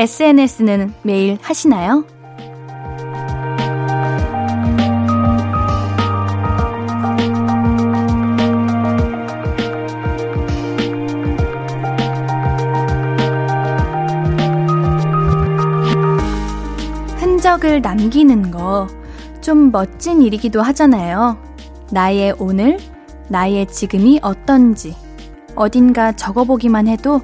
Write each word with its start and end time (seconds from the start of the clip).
SNS는 0.00 0.94
매일 1.02 1.36
하시나요? 1.42 2.04
흔적을 17.18 17.82
남기는 17.82 18.50
거 18.50 19.00
좀 19.40 19.70
멋진 19.72 20.22
일이기도 20.22 20.60
하잖아요. 20.62 21.38
나의 21.90 22.34
오늘, 22.38 22.78
나의 23.28 23.66
지금이 23.66 24.20
어떤지 24.22 24.94
어딘가 25.56 26.12
적어보기만 26.12 26.88
해도 26.88 27.20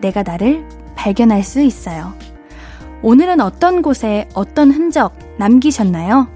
내가 0.00 0.22
나를 0.22 0.64
발견할 1.02 1.42
수 1.42 1.60
있어요. 1.60 2.16
오늘은 3.02 3.40
어떤 3.40 3.82
곳에 3.82 4.28
어떤 4.34 4.70
흔적 4.70 5.18
남기셨나요? 5.36 6.28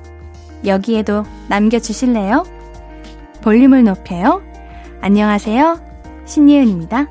여기에도 0.67 1.23
남겨주실래요? 1.48 2.42
볼륨을 3.42 3.84
높여요. 3.84 4.42
안녕하세요. 5.00 5.81
신예은입니다. 6.25 7.06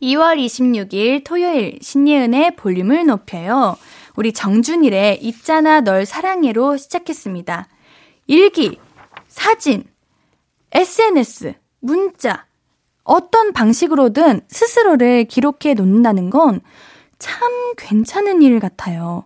2월 0.00 0.38
26일 0.38 1.22
토요일 1.24 1.78
신예은의 1.82 2.56
볼륨을 2.56 3.04
높여요. 3.04 3.76
우리 4.16 4.32
정준일의 4.32 5.22
있잖아 5.22 5.82
널 5.82 6.06
사랑해로 6.06 6.78
시작했습니다. 6.78 7.68
일기, 8.28 8.78
사진, 9.28 9.84
SNS, 10.72 11.54
문자, 11.80 12.46
어떤 13.04 13.52
방식으로든 13.52 14.40
스스로를 14.48 15.24
기록해 15.24 15.74
놓는다는 15.74 16.30
건 16.30 16.60
참 17.24 17.50
괜찮은 17.78 18.42
일 18.42 18.60
같아요. 18.60 19.24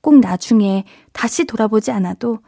꼭 0.00 0.18
나중에 0.18 0.84
다시 1.12 1.44
돌아보지 1.44 1.92
않아도 1.92 2.40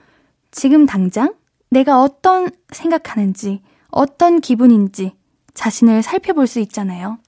지금 0.51 0.85
당장 0.85 1.35
내가 1.71 2.03
어떤 2.03 2.51
생각하는지, 2.73 3.63
어떤 3.91 4.41
기분인지 4.41 5.13
자신을 5.55 6.03
살펴볼 6.03 6.49
수 6.49 6.59
있잖아요. 6.59 7.19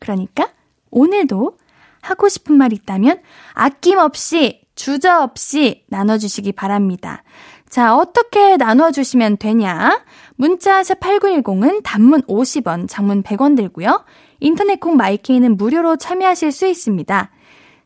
그러니까 0.00 0.50
오늘도 0.90 1.56
하고 2.00 2.28
싶은 2.28 2.56
말 2.56 2.72
있다면 2.72 3.22
아낌없이 3.52 4.62
주저없이 4.74 5.84
나눠주시기 5.88 6.50
바랍니다. 6.50 7.22
자, 7.68 7.96
어떻게 7.96 8.56
나눠주시면 8.56 9.36
되냐? 9.36 10.04
문자 10.36 10.82
샵 10.82 11.00
8910은 11.00 11.82
단문 11.84 12.22
50원, 12.22 12.88
장문 12.88 13.22
100원 13.22 13.56
들고요. 13.56 14.04
인터넷 14.40 14.80
콩 14.80 14.96
마이케이는 14.96 15.56
무료로 15.56 15.96
참여하실 15.96 16.52
수 16.52 16.66
있습니다. 16.66 17.30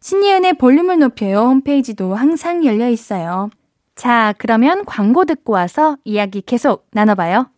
신예은의 0.01 0.55
볼륨을 0.55 0.99
높여요 0.99 1.41
홈페이지도 1.41 2.15
항상 2.15 2.65
열려 2.65 2.89
있어요. 2.89 3.51
자, 3.95 4.33
그러면 4.39 4.85
광고 4.85 5.25
듣고 5.25 5.53
와서 5.53 5.97
이야기 6.05 6.41
계속 6.41 6.87
나눠봐요. 6.93 7.51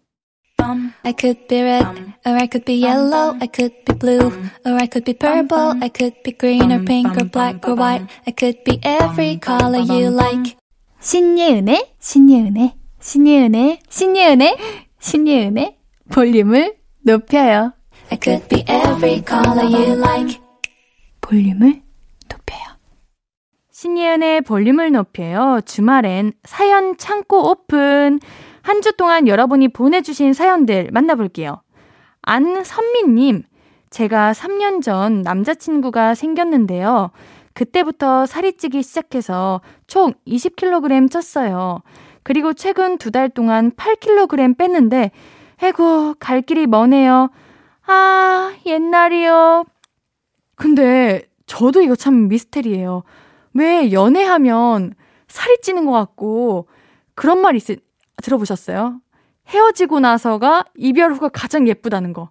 I 1.03 1.15
could 1.19 1.47
be 1.49 1.63
red, 1.63 1.87
or 2.27 2.35
I 2.37 2.49
could 2.51 2.65
be 2.65 2.85
yellow, 2.85 3.35
I 3.41 3.49
could 3.49 3.75
be 3.85 3.95
blue, 3.99 4.31
or 4.65 4.75
I 4.75 4.87
could 4.87 5.05
be 5.05 5.15
purple, 5.15 5.75
I 5.81 5.89
could 5.89 6.23
be 6.23 6.37
green 6.37 6.71
or 6.71 6.85
pink 6.85 7.17
or 7.17 7.29
black 7.29 7.67
or 7.67 7.75
white, 7.75 8.07
I 8.27 8.33
could 8.33 8.63
be 8.65 8.79
every 8.83 9.39
color 9.41 9.81
you 9.81 10.11
like. 10.11 10.57
신예은의, 11.01 11.95
신예은의, 11.99 12.75
신예은의, 13.01 13.79
신예은의, 13.89 14.57
신예은의 15.01 15.77
볼륨을 16.13 16.77
높여요. 17.05 17.73
I 18.11 18.19
could 18.23 18.49
be 18.49 18.61
every 18.69 19.23
color 19.27 19.65
you 19.65 19.93
like. 19.99 20.41
볼륨을 21.21 21.83
높여요. 22.29 22.61
신예은의 23.71 24.43
볼륨을 24.43 24.93
높여요. 24.93 25.61
주말엔 25.65 26.33
사연 26.45 26.97
창고 26.97 27.51
오픈. 27.51 28.21
한 28.63 28.83
주 28.83 28.93
동안 28.97 29.27
여러분이 29.27 29.69
보내주신 29.69 30.35
사연들 30.35 30.91
만나볼게요. 30.93 31.63
안선미님, 32.23 33.45
제가 33.89 34.33
3년 34.33 34.83
전 34.83 35.23
남자친구가 35.23 36.15
생겼는데요. 36.15 37.11
그때부터 37.55 38.27
살이 38.27 38.53
찌기 38.57 38.83
시작해서 38.83 39.63
총 39.87 40.13
20kg 40.27 41.09
쪘어요. 41.09 41.81
그리고 42.31 42.53
최근 42.53 42.97
두 42.97 43.11
달 43.11 43.29
동안 43.29 43.73
8kg 43.73 44.57
뺐는데, 44.57 45.11
에구, 45.63 46.15
갈 46.21 46.43
길이 46.43 46.69
머네요. 46.69 47.29
아, 47.89 48.53
옛날이요. 48.65 49.65
근데 50.55 51.23
저도 51.47 51.83
이거 51.83 51.97
참 51.97 52.29
미스테리예요. 52.29 53.03
왜 53.55 53.91
연애하면 53.91 54.95
살이 55.27 55.59
찌는 55.61 55.87
것 55.87 55.91
같고 55.91 56.69
그런 57.17 57.41
말 57.41 57.57
있을 57.57 57.79
들어보셨어요? 58.23 59.01
헤어지고 59.49 59.99
나서가 59.99 60.65
이별 60.77 61.13
후가 61.13 61.31
가장 61.31 61.67
예쁘다는 61.67 62.13
거. 62.13 62.31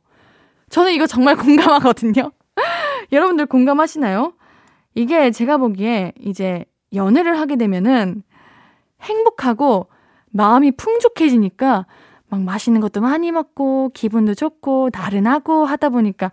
저는 0.70 0.94
이거 0.94 1.08
정말 1.08 1.36
공감하거든요. 1.36 2.32
여러분들 3.12 3.48
공감하시나요? 3.48 4.32
이게 4.96 5.32
제가 5.32 5.58
보기에 5.58 6.14
이제 6.22 6.64
연애를 6.94 7.38
하게 7.38 7.58
되면은 7.58 8.24
행복하고 9.02 9.88
마음이 10.32 10.72
풍족해지니까 10.72 11.86
막 12.30 12.42
맛있는 12.42 12.82
것도 12.82 13.02
많이 13.02 13.32
먹고 13.32 13.90
기분도 13.94 14.36
좋고 14.36 14.90
나른하고 14.94 15.66
하다 15.66 15.90
보니까 15.90 16.32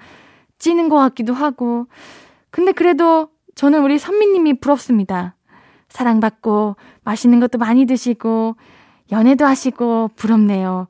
찌는 0.59 0.89
것 0.89 0.97
같기도 0.97 1.33
하고 1.33 1.87
근데 2.51 2.73
그래도 2.73 3.29
저는 3.55 3.83
우리 3.83 3.99
선미님이 3.99 4.61
부럽습니다. 4.61 5.35
사랑받고 5.89 6.77
맛있는 7.05 7.41
것도 7.41 7.59
많이 7.59 7.87
드시고 7.87 8.57
연애도 9.13 9.47
하시고 9.47 10.11
부럽네요. 10.17 10.89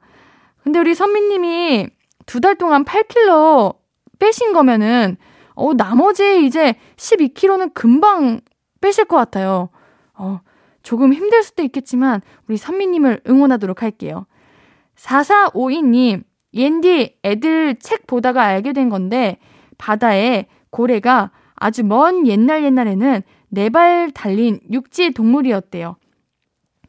근데 0.62 0.80
우리 0.80 0.94
선미님이 0.94 1.88
두 2.26 2.40
달 2.40 2.56
동안 2.56 2.84
8kg 2.84 3.76
빼신 4.18 4.52
거면은 4.52 5.16
어 5.54 5.74
나머지 5.74 6.44
이제 6.44 6.74
12kg는 6.96 7.72
금방 7.72 8.40
빼실 8.80 9.04
것 9.04 9.16
같아요. 9.16 9.68
어 10.14 10.40
조금 10.86 11.12
힘들 11.12 11.42
수도 11.42 11.64
있겠지만 11.64 12.22
우리 12.46 12.56
선미님을 12.56 13.22
응원하도록 13.28 13.82
할게요. 13.82 14.24
4452님, 14.94 16.22
옌디 16.54 17.18
애들 17.24 17.74
책 17.80 18.06
보다가 18.06 18.44
알게 18.44 18.72
된 18.72 18.88
건데 18.88 19.38
바다에 19.78 20.46
고래가 20.70 21.32
아주 21.56 21.82
먼 21.82 22.24
옛날 22.28 22.62
옛날에는 22.62 23.22
네 23.48 23.68
발 23.68 24.12
달린 24.12 24.60
육지 24.70 25.10
동물이었대요. 25.10 25.96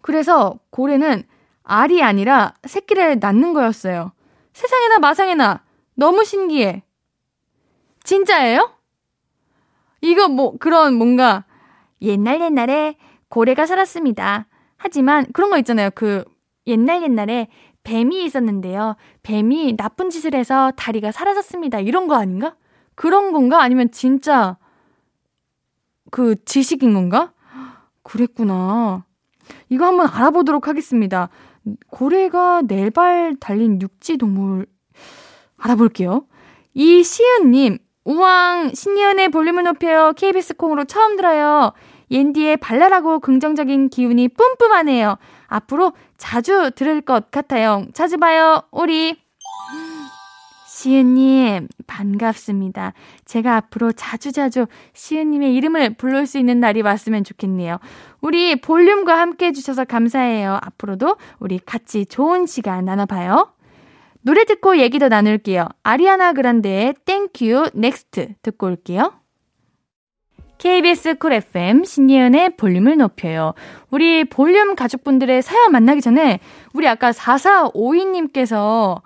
그래서 0.01 0.59
고래는 0.69 1.23
알이 1.63 2.03
아니라 2.03 2.53
새끼를 2.67 3.17
낳는 3.19 3.53
거였어요. 3.53 4.11
세상에나 4.53 4.99
마상에나 4.99 5.63
너무 5.95 6.23
신기해. 6.23 6.83
진짜예요? 8.03 8.69
이거 10.01 10.27
뭐 10.27 10.55
그런 10.59 10.93
뭔가 10.93 11.45
옛날 12.03 12.41
옛날에 12.41 12.95
고래가 13.29 13.65
살았습니다. 13.65 14.47
하지만 14.77 15.25
그런 15.33 15.49
거 15.49 15.57
있잖아요. 15.59 15.89
그 15.95 16.23
옛날 16.67 17.03
옛날에 17.03 17.47
뱀이 17.83 18.23
있었는데요. 18.25 18.95
뱀이 19.23 19.77
나쁜 19.77 20.09
짓을 20.09 20.35
해서 20.35 20.71
다리가 20.75 21.11
사라졌습니다. 21.11 21.79
이런 21.79 22.07
거 22.07 22.15
아닌가? 22.15 22.55
그런 22.95 23.31
건가? 23.31 23.61
아니면 23.61 23.91
진짜 23.91 24.57
그 26.11 26.35
지식인 26.45 26.93
건가? 26.93 27.33
그랬구나. 28.03 29.05
이거 29.69 29.85
한번 29.85 30.07
알아보도록 30.07 30.67
하겠습니다. 30.67 31.29
고래가 31.89 32.61
네 32.61 32.89
발 32.89 33.35
달린 33.39 33.81
육지 33.81 34.17
동물 34.17 34.65
알아볼게요. 35.57 36.25
이시은님, 36.73 37.77
우왕, 38.05 38.71
신예은의 38.73 39.29
볼륨을 39.29 39.63
높여요. 39.63 40.13
KBS 40.15 40.55
콩으로 40.55 40.85
처음 40.85 41.15
들어요. 41.17 41.73
옌디의 42.11 42.57
발랄하고 42.57 43.19
긍정적인 43.19 43.89
기운이 43.89 44.29
뿜뿜하네요. 44.29 45.17
앞으로 45.47 45.93
자주 46.17 46.71
들을 46.75 47.01
것 47.01 47.31
같아요. 47.31 47.85
자주 47.93 48.17
봐요, 48.17 48.63
우리. 48.71 49.17
시은님, 50.67 51.69
반갑습니다. 51.87 52.93
제가 53.25 53.55
앞으로 53.55 53.91
자주자주 53.93 54.67
시은님의 54.93 55.55
이름을 55.55 55.95
부를 55.95 56.27
수 56.27 56.37
있는 56.37 56.59
날이 56.59 56.81
왔으면 56.81 57.23
좋겠네요. 57.23 57.79
우리 58.21 58.61
볼륨과 58.61 59.17
함께 59.17 59.47
해주셔서 59.47 59.85
감사해요. 59.85 60.59
앞으로도 60.61 61.17
우리 61.39 61.57
같이 61.57 62.05
좋은 62.05 62.45
시간 62.45 62.85
나눠봐요. 62.85 63.53
노래 64.21 64.45
듣고 64.45 64.77
얘기도 64.77 65.07
나눌게요. 65.07 65.67
아리아나 65.81 66.33
그란데의 66.33 66.95
Thank 67.05 67.71
U, 67.73 67.94
Next 67.94 68.35
듣고 68.43 68.67
올게요. 68.67 69.13
KBS 70.57 71.15
쿨 71.15 71.33
FM 71.33 71.83
신예은의 71.83 72.55
볼륨을 72.57 72.97
높여요. 72.97 73.53
우리 73.89 74.23
볼륨 74.23 74.75
가족분들의 74.75 75.41
사연 75.41 75.71
만나기 75.71 76.01
전에 76.01 76.39
우리 76.73 76.87
아까 76.87 77.11
4452님께서 77.11 79.01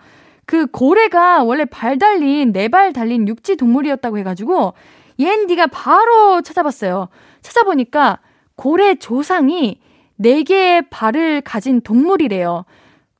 그 0.45 0.67
고래가 0.67 1.43
원래 1.43 1.65
발 1.65 1.97
달린, 1.97 2.51
네 2.51 2.67
발 2.67 2.93
달린 2.93 3.27
육지 3.27 3.55
동물이었다고 3.55 4.17
해가지고, 4.17 4.73
옌디가 5.19 5.67
바로 5.67 6.41
찾아봤어요. 6.41 7.09
찾아보니까 7.41 8.19
고래 8.55 8.95
조상이 8.95 9.79
네 10.15 10.43
개의 10.43 10.89
발을 10.89 11.41
가진 11.41 11.81
동물이래요. 11.81 12.65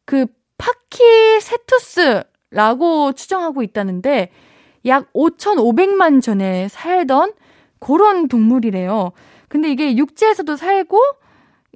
그 0.06 0.26
파키세투스라고 0.58 3.14
추정하고 3.14 3.64
있다는데 3.64 4.30
약 4.86 5.12
5,500만 5.14 6.22
전에 6.22 6.68
살던 6.68 7.34
그런 7.82 8.30
동물이래요. 8.30 9.12
근데 9.50 9.70
이게 9.70 9.98
육지에서도 9.98 10.56
살고 10.56 11.02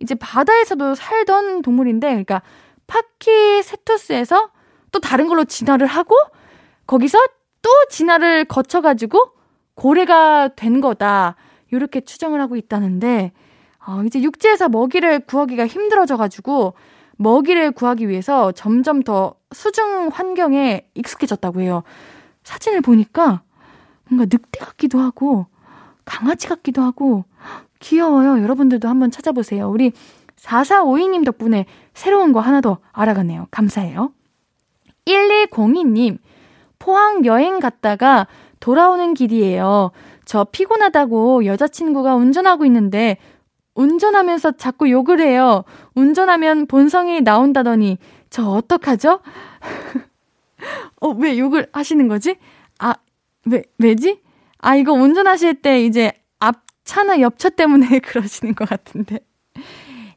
이제 0.01 0.15
바다에서도 0.15 0.95
살던 0.95 1.61
동물인데 1.61 2.07
그러니까 2.07 2.41
파키세투스에서 2.87 4.49
또 4.91 4.99
다른 4.99 5.27
걸로 5.27 5.43
진화를 5.43 5.87
하고 5.87 6.15
거기서 6.87 7.17
또 7.61 7.69
진화를 7.89 8.45
거쳐 8.45 8.79
가지고 8.79 9.31
고래가 9.73 10.49
된 10.55 10.79
거다. 10.79 11.35
이렇게 11.71 11.99
추정을 11.99 12.39
하고 12.39 12.55
있다는데 12.55 13.33
어, 13.87 14.03
이제 14.05 14.21
육지에서 14.21 14.69
먹이를 14.69 15.21
구하기가 15.21 15.67
힘들어져 15.67 16.17
가지고 16.17 16.75
먹이를 17.17 17.71
구하기 17.71 18.07
위해서 18.07 18.51
점점 18.51 19.01
더 19.01 19.35
수중 19.51 20.09
환경에 20.13 20.87
익숙해졌다고 20.93 21.61
해요. 21.61 21.83
사진을 22.43 22.81
보니까 22.81 23.41
뭔가 24.07 24.25
늑대 24.25 24.59
같기도 24.59 24.99
하고 24.99 25.47
강아지 26.05 26.47
같기도 26.47 26.81
하고 26.81 27.25
귀여워요. 27.79 28.41
여러분들도 28.41 28.87
한번 28.87 29.11
찾아보세요. 29.11 29.69
우리 29.69 29.91
4452님 30.37 31.25
덕분에 31.25 31.65
새로운 31.93 32.31
거 32.33 32.39
하나 32.39 32.61
더 32.61 32.79
알아가네요. 32.91 33.47
감사해요. 33.51 34.11
1202님, 35.05 36.17
포항 36.79 37.25
여행 37.25 37.59
갔다가 37.59 38.27
돌아오는 38.59 39.13
길이에요. 39.13 39.91
저 40.25 40.43
피곤하다고 40.43 41.45
여자친구가 41.45 42.15
운전하고 42.15 42.65
있는데 42.65 43.17
운전하면서 43.75 44.53
자꾸 44.53 44.89
욕을 44.89 45.19
해요. 45.19 45.63
운전하면 45.93 46.65
본성이 46.65 47.21
나온다더니 47.21 47.97
저 48.29 48.49
어떡하죠? 48.49 49.19
어, 51.01 51.09
왜 51.09 51.37
욕을 51.37 51.67
하시는 51.71 52.07
거지? 52.07 52.37
아, 52.79 52.95
왜, 53.45 53.63
왜지? 53.77 54.21
아, 54.65 54.75
이거 54.75 54.93
운전하실 54.93 55.61
때 55.61 55.83
이제 55.83 56.11
앞 56.39 56.63
차나 56.85 57.21
옆 57.21 57.37
차 57.37 57.49
때문에 57.49 57.99
그러시는 58.01 58.55
것 58.55 58.67
같은데. 58.67 59.19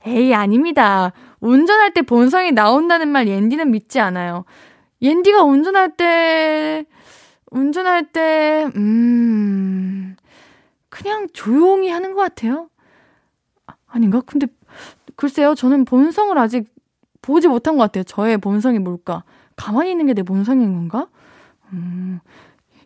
에이, 0.07 0.35
아닙니다. 0.35 1.13
운전할 1.41 1.93
때 1.93 2.03
본성이 2.03 2.53
나온다는 2.53 3.09
말 3.09 3.29
옌디는 3.29 3.71
믿지 3.71 4.01
않아요. 4.01 4.45
옌디가 5.03 5.43
운전할 5.45 5.97
때, 5.97 6.87
운전할 7.51 8.13
때, 8.13 8.69
음, 8.77 10.17
그냥 10.89 11.29
조용히 11.35 11.91
하는 11.91 12.15
것 12.15 12.23
같아요. 12.23 12.71
아, 13.67 13.75
아닌가? 13.89 14.23
근데, 14.27 14.47
글쎄요, 15.17 15.55
저는 15.55 15.85
본성을 15.85 16.37
아직 16.39 16.67
보지 17.23 17.49
못한 17.49 17.77
것 17.77 17.85
같아요. 17.85 18.05
저의 18.05 18.39
본성이 18.39 18.79
뭘까? 18.81 19.25
가만히 19.57 19.91
있는 19.93 20.07
게 20.07 20.15
내 20.15 20.23
본성인 20.23 20.73
건가? 20.75 21.09
음, 21.73 22.21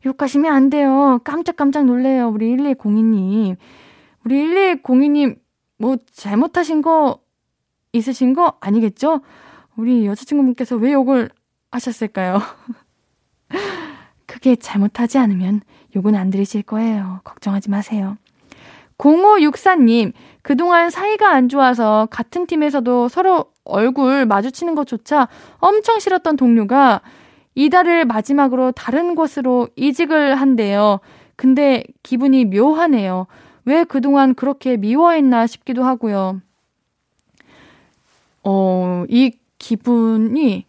욕하시면 0.05 0.53
안 0.53 0.71
돼요. 0.71 1.21
깜짝깜짝 1.25 1.85
놀래요. 1.85 2.29
우리 2.29 2.57
1102님. 2.57 3.57
우리 4.25 4.35
1102님, 4.81 5.39
뭐, 5.79 5.97
잘못하신 6.13 6.83
거 6.83 7.21
있으신 7.93 8.35
거 8.35 8.57
아니겠죠? 8.61 9.21
우리 9.77 10.07
여자친구분께서 10.07 10.77
왜 10.77 10.93
욕을 10.93 11.31
하셨을까요? 11.71 12.41
크게 14.27 14.57
잘못하지 14.57 15.19
않으면 15.19 15.61
욕은 15.95 16.15
안 16.15 16.31
들으실 16.31 16.63
거예요. 16.63 17.21
걱정하지 17.25 17.71
마세요. 17.71 18.17
0564님, 18.99 20.13
그동안 20.43 20.91
사이가 20.91 21.31
안 21.31 21.49
좋아서 21.49 22.07
같은 22.11 22.47
팀에서도 22.47 23.09
서로 23.09 23.47
얼굴 23.65 24.27
마주치는 24.27 24.75
것조차 24.75 25.29
엄청 25.59 25.99
싫었던 25.99 26.37
동료가 26.37 27.01
이달을 27.55 28.05
마지막으로 28.07 28.73
다른 28.73 29.15
곳으로 29.15 29.69
이직을 29.77 30.37
한대요. 30.37 31.01
근데 31.37 31.85
기분이 32.03 32.45
묘하네요. 32.47 33.27
왜 33.65 33.85
그동안 33.85 34.35
그렇게 34.35 34.77
미워했나 34.77 35.47
싶기도 35.47 35.85
하고요. 35.85 36.41
어, 38.45 39.05
이 39.09 39.33
기분이 39.59 40.67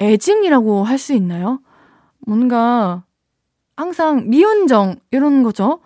애증이라고 0.00 0.84
할 0.84 0.98
수 0.98 1.12
있나요? 1.12 1.60
뭔가 2.20 3.04
항상 3.76 4.28
미운정 4.28 4.96
이런 5.10 5.42
거죠. 5.42 5.80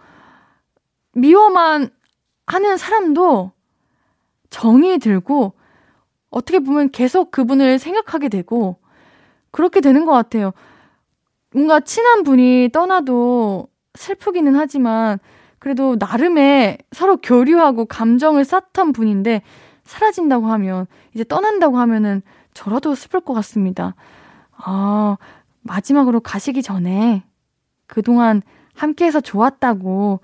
미워만 1.15 1.91
하는 2.47 2.77
사람도 2.77 3.53
정이 4.51 4.99
들고 4.99 5.53
어떻게 6.31 6.59
보면 6.59 6.91
계속 6.91 7.31
그분을 7.31 7.79
생각하게 7.79 8.29
되고 8.29 8.77
그렇게 9.53 9.81
되는 9.81 10.05
것 10.05 10.13
같아요. 10.13 10.53
뭔가 11.55 11.81
친한 11.81 12.25
분이 12.25 12.71
떠나도 12.73 13.69
슬프기는 13.95 14.57
하지만 14.57 15.19
그래도 15.59 15.97
나름의 15.99 16.79
서로 16.91 17.19
교류하고 17.19 17.85
감정을 17.85 18.45
쌓던 18.45 18.93
분인데 18.93 19.43
사라진다고 19.85 20.47
하면 20.47 20.87
이제 21.15 21.23
떠난다고 21.25 21.79
하면은 21.79 22.23
저라도 22.55 22.95
슬플 22.95 23.21
것 23.21 23.35
같습니다. 23.35 23.95
아, 24.57 25.17
마지막으로 25.61 26.21
가시기 26.21 26.63
전에 26.63 27.25
그동안 27.87 28.43
함께해서 28.75 29.21
좋았다고 29.21 30.21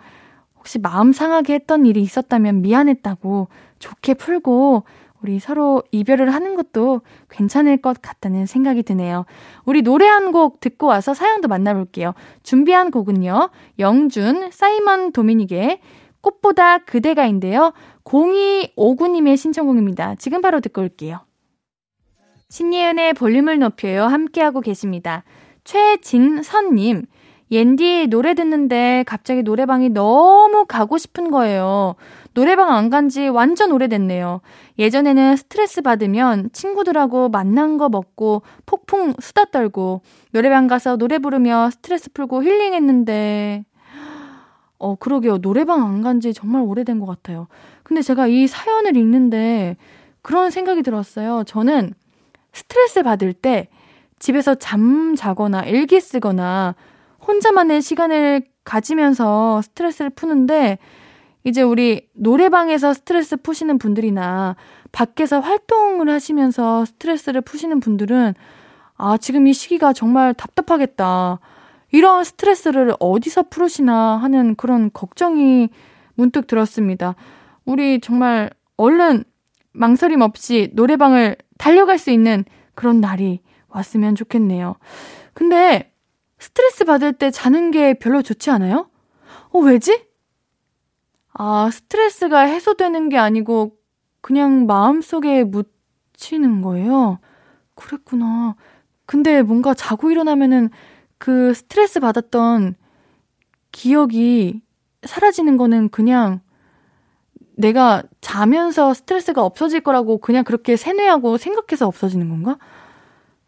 혹시 0.56 0.78
마음 0.78 1.12
상하게 1.12 1.54
했던 1.54 1.86
일이 1.86 2.02
있었다면 2.02 2.62
미안했다고 2.62 3.48
좋게 3.78 4.14
풀고 4.14 4.84
우리 5.22 5.38
서로 5.40 5.82
이별을 5.90 6.32
하는 6.32 6.54
것도 6.54 7.00
괜찮을 7.30 7.78
것 7.78 8.00
같다는 8.00 8.46
생각이 8.46 8.82
드네요. 8.82 9.24
우리 9.64 9.82
노래 9.82 10.06
한 10.06 10.28
곡 10.32 10.60
듣고 10.60 10.86
와서 10.86 11.14
사연도 11.14 11.48
만나볼게요. 11.48 12.12
준비한 12.42 12.90
곡은요. 12.90 13.50
영준, 13.78 14.50
사이먼 14.50 15.12
도미닉의 15.12 15.80
꽃보다 16.20 16.78
그대가인데요. 16.78 17.72
0259님의 18.04 19.36
신청곡입니다. 19.36 20.16
지금 20.16 20.40
바로 20.42 20.60
듣고 20.60 20.82
올게요. 20.82 21.20
신예은의 22.50 23.14
볼륨을 23.14 23.58
높여요. 23.58 24.04
함께하고 24.04 24.60
계십니다. 24.60 25.24
최진선님, 25.64 27.06
옌디 27.50 28.08
노래 28.08 28.34
듣는데 28.34 29.04
갑자기 29.06 29.42
노래방이 29.42 29.90
너무 29.90 30.66
가고 30.66 30.98
싶은 30.98 31.30
거예요. 31.30 31.94
노래방 32.38 32.70
안 32.70 32.88
간 32.88 33.08
지 33.08 33.26
완전 33.26 33.72
오래됐네요. 33.72 34.40
예전에는 34.78 35.34
스트레스 35.34 35.82
받으면 35.82 36.50
친구들하고 36.52 37.30
만난 37.30 37.78
거 37.78 37.88
먹고 37.88 38.42
폭풍 38.64 39.14
수다 39.18 39.46
떨고 39.46 40.02
노래방 40.30 40.68
가서 40.68 40.96
노래 40.96 41.18
부르며 41.18 41.70
스트레스 41.72 42.12
풀고 42.12 42.44
힐링했는데 42.44 43.64
어, 44.78 44.94
그러게요. 44.94 45.38
노래방 45.38 45.82
안 45.82 46.02
간 46.02 46.20
지 46.20 46.32
정말 46.32 46.62
오래된 46.62 47.00
것 47.00 47.06
같아요. 47.06 47.48
근데 47.82 48.02
제가 48.02 48.28
이 48.28 48.46
사연을 48.46 48.96
읽는데 48.96 49.76
그런 50.22 50.50
생각이 50.52 50.82
들었어요. 50.82 51.42
저는 51.44 51.92
스트레스 52.52 53.02
받을 53.02 53.32
때 53.32 53.68
집에서 54.20 54.54
잠 54.54 55.16
자거나 55.16 55.62
일기 55.64 56.00
쓰거나 56.00 56.76
혼자만의 57.26 57.82
시간을 57.82 58.42
가지면서 58.62 59.60
스트레스를 59.62 60.10
푸는데 60.10 60.78
이제 61.44 61.62
우리 61.62 62.08
노래방에서 62.14 62.94
스트레스 62.94 63.36
푸시는 63.36 63.78
분들이나 63.78 64.56
밖에서 64.92 65.40
활동을 65.40 66.10
하시면서 66.10 66.84
스트레스를 66.84 67.40
푸시는 67.40 67.80
분들은 67.80 68.34
아, 68.96 69.16
지금 69.16 69.46
이 69.46 69.52
시기가 69.52 69.92
정말 69.92 70.34
답답하겠다. 70.34 71.38
이런 71.92 72.24
스트레스를 72.24 72.92
어디서 72.98 73.44
풀으시나 73.44 74.16
하는 74.16 74.56
그런 74.56 74.90
걱정이 74.92 75.70
문득 76.14 76.46
들었습니다. 76.46 77.14
우리 77.64 78.00
정말 78.00 78.50
얼른 78.76 79.24
망설임 79.72 80.20
없이 80.20 80.70
노래방을 80.72 81.36
달려갈 81.58 81.98
수 81.98 82.10
있는 82.10 82.44
그런 82.74 83.00
날이 83.00 83.40
왔으면 83.68 84.16
좋겠네요. 84.16 84.76
근데 85.32 85.92
스트레스 86.38 86.84
받을 86.84 87.12
때 87.12 87.30
자는 87.30 87.70
게 87.70 87.94
별로 87.94 88.22
좋지 88.22 88.50
않아요? 88.50 88.90
어, 89.50 89.58
왜지? 89.60 90.07
아, 91.40 91.70
스트레스가 91.72 92.40
해소되는 92.40 93.08
게 93.08 93.16
아니고 93.16 93.76
그냥 94.20 94.66
마음속에 94.66 95.44
묻히는 95.44 96.62
거예요? 96.62 97.20
그랬구나. 97.76 98.56
근데 99.06 99.42
뭔가 99.42 99.72
자고 99.72 100.10
일어나면은 100.10 100.68
그 101.16 101.54
스트레스 101.54 102.00
받았던 102.00 102.74
기억이 103.70 104.62
사라지는 105.04 105.56
거는 105.56 105.90
그냥 105.90 106.40
내가 107.56 108.02
자면서 108.20 108.92
스트레스가 108.94 109.44
없어질 109.44 109.80
거라고 109.80 110.18
그냥 110.18 110.42
그렇게 110.42 110.76
세뇌하고 110.76 111.38
생각해서 111.38 111.86
없어지는 111.86 112.28
건가? 112.30 112.58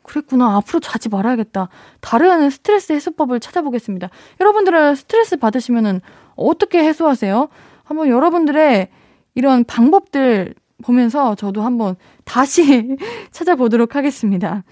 그랬구나. 0.05 0.57
앞으로 0.57 0.79
자지 0.79 1.09
말아야겠다. 1.09 1.69
다른 2.01 2.51
스트레스 2.51 2.93
해소법을 2.93 3.41
찾아보겠습니다. 3.41 4.11
여러분들은 4.41 4.95
스트레스 4.95 5.37
받으시면은 5.37 6.01
어떻게 6.37 6.85
해소하세요? 6.85 7.49
한번 7.91 8.09
여러분들의 8.09 8.89
이런 9.35 9.65
방법들 9.65 10.55
보면서 10.85 11.35
저도 11.35 11.63
한번 11.63 11.97
다시 12.25 12.97
찾아보도록 13.33 13.97
하겠습니다. 13.97 14.63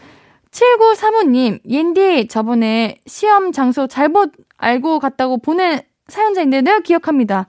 7935님, 0.53 1.61
옌디 1.69 2.29
저번에 2.29 3.01
시험 3.07 3.51
장소 3.51 3.89
잘못 3.89 4.33
알고 4.57 5.01
갔다고 5.01 5.39
보낸 5.39 5.81
사연자인데 6.07 6.63
내가 6.63 6.79
기억합니다. 6.79 7.49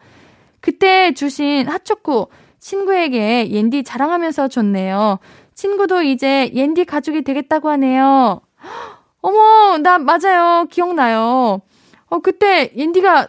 그때 0.59 1.13
주신 1.13 1.67
핫초코 1.67 2.31
친구에게 2.59 3.51
옌디 3.51 3.83
자랑하면서 3.83 4.47
줬네요. 4.47 5.19
친구도 5.53 6.01
이제 6.01 6.49
옌디 6.55 6.85
가족이 6.85 7.21
되겠다고 7.21 7.69
하네요. 7.69 8.41
어머, 9.21 9.77
나 9.77 9.99
맞아요. 9.99 10.65
기억나요. 10.71 11.61
어, 12.07 12.19
그때 12.19 12.71
옌디가 12.75 13.27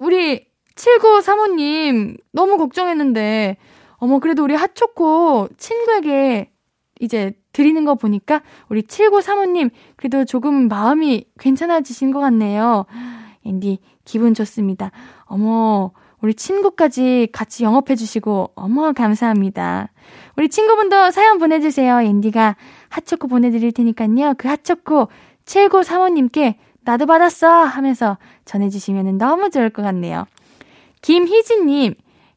우리 0.00 0.45
7935님 0.76 2.18
너무 2.32 2.56
걱정했는데, 2.58 3.56
어머, 3.96 4.18
그래도 4.18 4.44
우리 4.44 4.54
핫초코 4.54 5.48
친구에게 5.56 6.50
이제 7.00 7.32
드리는 7.52 7.84
거 7.84 7.94
보니까 7.94 8.42
우리 8.68 8.82
7935님 8.82 9.70
그래도 9.96 10.24
조금 10.24 10.68
마음이 10.68 11.24
괜찮아지신 11.38 12.10
것 12.10 12.20
같네요. 12.20 12.84
앤디 13.44 13.78
기분 14.04 14.34
좋습니다. 14.34 14.92
어머, 15.24 15.92
우리 16.20 16.34
친구까지 16.34 17.28
같이 17.32 17.64
영업해주시고, 17.64 18.52
어머, 18.54 18.92
감사합니다. 18.92 19.90
우리 20.36 20.48
친구분도 20.48 21.10
사연 21.10 21.38
보내주세요. 21.38 22.00
앤디가 22.00 22.56
핫초코 22.88 23.28
보내드릴 23.28 23.72
테니까요. 23.72 24.34
그 24.38 24.48
핫초코 24.48 25.08
최고 25.44 25.82
사모님께 25.82 26.58
나도 26.82 27.06
받았어 27.06 27.48
하면서 27.48 28.18
전해주시면 28.44 29.18
너무 29.18 29.50
좋을 29.50 29.70
것 29.70 29.82
같네요. 29.82 30.26
김희진님, 31.02 31.94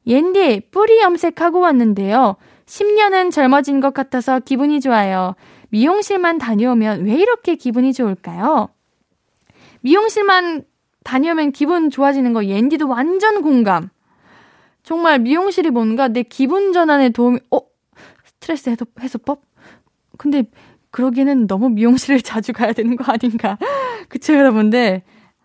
옌디 0.07 0.69
뿌리 0.71 1.01
염색하고 1.01 1.59
왔는데요. 1.59 2.35
10년은 2.65 3.31
젊어진 3.31 3.79
것 3.79 3.93
같아서 3.93 4.39
기분이 4.39 4.81
좋아요. 4.81 5.35
미용실만 5.69 6.37
다녀오면 6.37 7.05
왜 7.05 7.15
이렇게 7.15 7.55
기분이 7.55 7.93
좋을까요? 7.93 8.69
미용실만 9.81 10.63
다녀오면 11.03 11.51
기분 11.51 11.89
좋아지는 11.89 12.33
거 12.33 12.45
옌디도 12.45 12.87
완전 12.87 13.41
공감. 13.41 13.89
정말 14.83 15.19
미용실이 15.19 15.69
뭔가 15.69 16.07
내 16.07 16.23
기분 16.23 16.73
전환에 16.73 17.09
도움이, 17.09 17.39
어? 17.51 17.59
스트레스 18.25 18.69
해소, 18.69 18.85
해소법? 18.99 19.41
근데 20.17 20.43
그러기에는 20.91 21.47
너무 21.47 21.69
미용실을 21.69 22.21
자주 22.23 22.53
가야 22.53 22.73
되는 22.73 22.95
거 22.95 23.11
아닌가. 23.11 23.57
그쵸, 24.09 24.33
여러분들? 24.33 25.01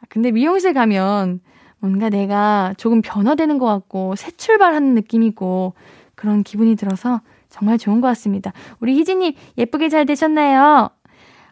근데 0.09 0.31
미용실 0.31 0.73
가면 0.73 1.41
뭔가 1.85 2.09
내가 2.09 2.73
조금 2.79 3.03
변화되는 3.03 3.59
것 3.59 3.67
같고, 3.67 4.17
새 4.17 4.31
출발하는 4.31 4.95
느낌이고, 4.95 5.75
그런 6.15 6.43
기분이 6.43 6.77
들어서 6.77 7.21
정말 7.51 7.77
좋은 7.77 8.01
것 8.01 8.09
같습니다. 8.09 8.55
우리 8.81 8.95
희진님, 8.95 9.35
예쁘게 9.59 9.91
잘 9.91 10.07
되셨나요? 10.07 10.89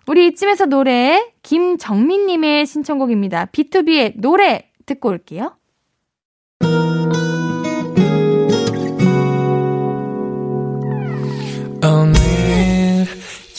우리 0.06 0.28
이쯤에서 0.28 0.64
노래 0.64 1.30
김정민님의 1.42 2.64
신청곡입니다. 2.64 3.44
B2B의 3.52 4.14
노래 4.16 4.70
듣고 4.86 5.10
올게요. 5.10 5.54
오늘 11.84 13.04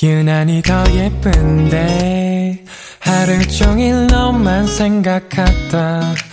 유난히 0.01 0.63
더 0.63 0.83
예쁜데 0.91 2.65
하루 2.99 3.47
종일 3.47 4.07
너만 4.07 4.65
생각하다 4.65 6.32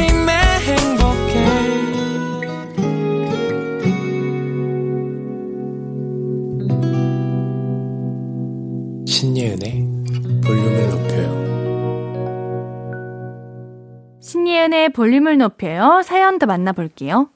볼륨을 14.91 15.37
높여요. 15.37 16.01
사연 16.03 16.39
더 16.39 16.45
만나볼게요. 16.45 17.29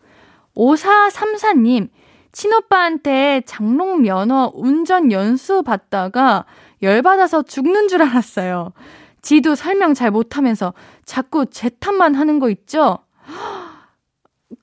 5434님, 0.56 1.90
친오빠한테 2.32 3.42
장롱 3.46 4.02
면허 4.02 4.52
운전 4.54 5.12
연수 5.12 5.64
받다가 5.64 6.46
열받아서 6.82 7.44
죽는 7.44 7.88
줄 7.88 8.02
알았어요. 8.02 8.74
지도 9.22 9.56
설명 9.56 9.94
잘 9.94 10.12
못하면서 10.12 10.74
자꾸 11.04 11.46
제 11.48 11.70
탓만 11.70 12.16
하는 12.16 12.40
거 12.40 12.50
있죠? 12.50 13.00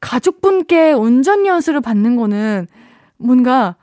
가족분께 0.01 0.93
운전 0.93 1.47
연수를 1.47 1.81
받는 1.81 2.17
거는 2.17 2.69
뭔가, 3.17 3.77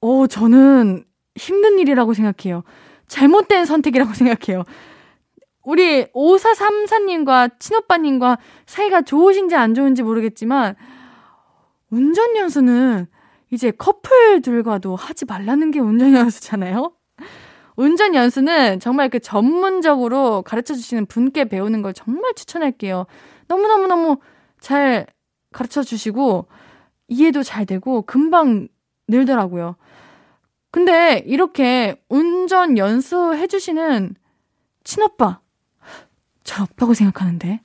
어, 0.00 0.26
저는 0.26 1.04
힘든 1.36 1.78
일이라고 1.78 2.14
생각해요. 2.14 2.62
잘못된 3.08 3.66
선택이라고 3.66 4.12
생각해요. 4.14 4.64
우리 5.62 6.06
5434님과 6.06 7.58
친오빠님과 7.58 8.38
사이가 8.66 9.02
좋으신지 9.02 9.54
안 9.54 9.74
좋은지 9.74 10.02
모르겠지만, 10.02 10.74
운전 11.90 12.36
연수는 12.36 13.06
이제 13.50 13.70
커플들과도 13.70 14.96
하지 14.96 15.24
말라는 15.26 15.70
게 15.70 15.78
운전 15.78 16.14
연수잖아요? 16.14 16.92
운전 17.76 18.14
연수는 18.14 18.80
정말 18.80 19.08
그 19.08 19.20
전문적으로 19.20 20.42
가르쳐 20.42 20.74
주시는 20.74 21.06
분께 21.06 21.44
배우는 21.44 21.82
걸 21.82 21.92
정말 21.92 22.34
추천할게요. 22.34 23.06
너무너무너무 23.48 24.18
잘 24.58 25.06
가르쳐 25.52 25.82
주시고, 25.82 26.48
이해도 27.08 27.42
잘 27.42 27.66
되고, 27.66 28.02
금방 28.02 28.68
늘더라고요. 29.08 29.76
근데 30.70 31.22
이렇게 31.26 32.02
운전 32.08 32.78
연수 32.78 33.34
해주시는 33.34 34.14
친오빠, 34.84 35.41
잘 36.44 36.62
없다고 36.62 36.94
생각하는데. 36.94 37.60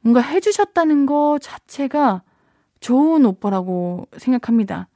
뭔가 0.00 0.20
해주셨다는 0.20 1.06
거 1.06 1.38
자체가 1.40 2.22
좋은 2.80 3.24
오빠라고 3.24 4.06
생각합니다. 4.18 4.88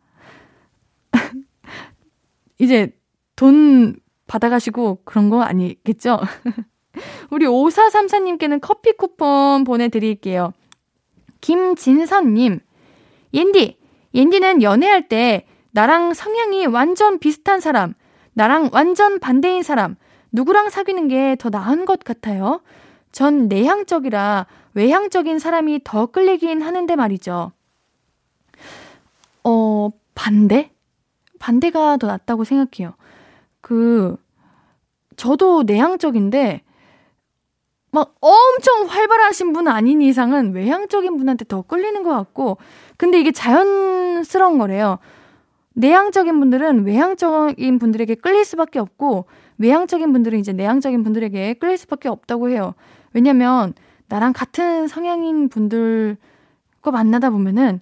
이제 2.59 2.95
돈 3.37 3.97
받아가시고 4.27 5.03
그런 5.05 5.31
거 5.31 5.41
아니겠죠? 5.43 6.21
우리 7.31 7.47
5434님께는 7.47 8.61
커피 8.61 8.93
쿠폰 8.93 9.65
보내드릴게요. 9.65 10.53
김진선님, 11.41 12.61
옌디, 13.33 13.79
옌디는 14.15 14.63
연애할 14.63 15.09
때 15.09 15.47
나랑 15.71 16.13
성향이 16.13 16.67
완전 16.67 17.19
비슷한 17.19 17.61
사람, 17.61 17.95
나랑 18.35 18.71
완전 18.73 19.21
반대인 19.21 19.63
사람, 19.63 19.97
누구랑 20.33 20.69
사귀는 20.69 21.09
게 21.09 21.37
더 21.39 21.49
나은 21.49 21.85
것 21.87 22.01
같아요? 22.01 22.61
전 23.13 23.49
내향적이라 23.49 24.47
외향적인 24.75 25.39
사람이 25.39 25.81
더 25.85 26.07
끌리긴 26.07 26.63
하는데 26.63 26.95
말이죠. 26.95 27.53
어, 29.45 29.91
반대? 30.15 30.71
반대가 31.39 31.97
더 31.97 32.07
낫다고 32.07 32.45
생각해요. 32.45 32.95
그, 33.61 34.17
저도 35.17 35.63
내향적인데, 35.63 36.63
막 37.91 38.15
엄청 38.21 38.87
활발하신 38.87 39.53
분 39.53 39.67
아닌 39.67 40.03
이상은 40.03 40.53
외향적인 40.53 41.17
분한테 41.17 41.45
더 41.47 41.63
끌리는 41.63 42.03
것 42.03 42.11
같고, 42.11 42.59
근데 42.97 43.19
이게 43.19 43.33
자연스러운 43.33 44.59
거래요. 44.59 44.99
내향적인 45.75 46.39
분들은 46.39 46.85
외향적인 46.85 47.79
분들에게 47.79 48.17
끌릴 48.17 48.45
수밖에 48.45 48.79
없고, 48.79 49.27
외향적인 49.59 50.13
분들은 50.13 50.39
이제 50.39 50.53
내향적인 50.53 51.03
분들에게 51.03 51.55
끌릴 51.55 51.79
수밖에 51.79 52.09
없다고 52.09 52.51
해요. 52.51 52.75
왜냐면 53.13 53.75
나랑 54.09 54.33
같은 54.33 54.89
성향인 54.89 55.49
분들과 55.49 56.17
만나다 56.93 57.31
보면은 57.31 57.81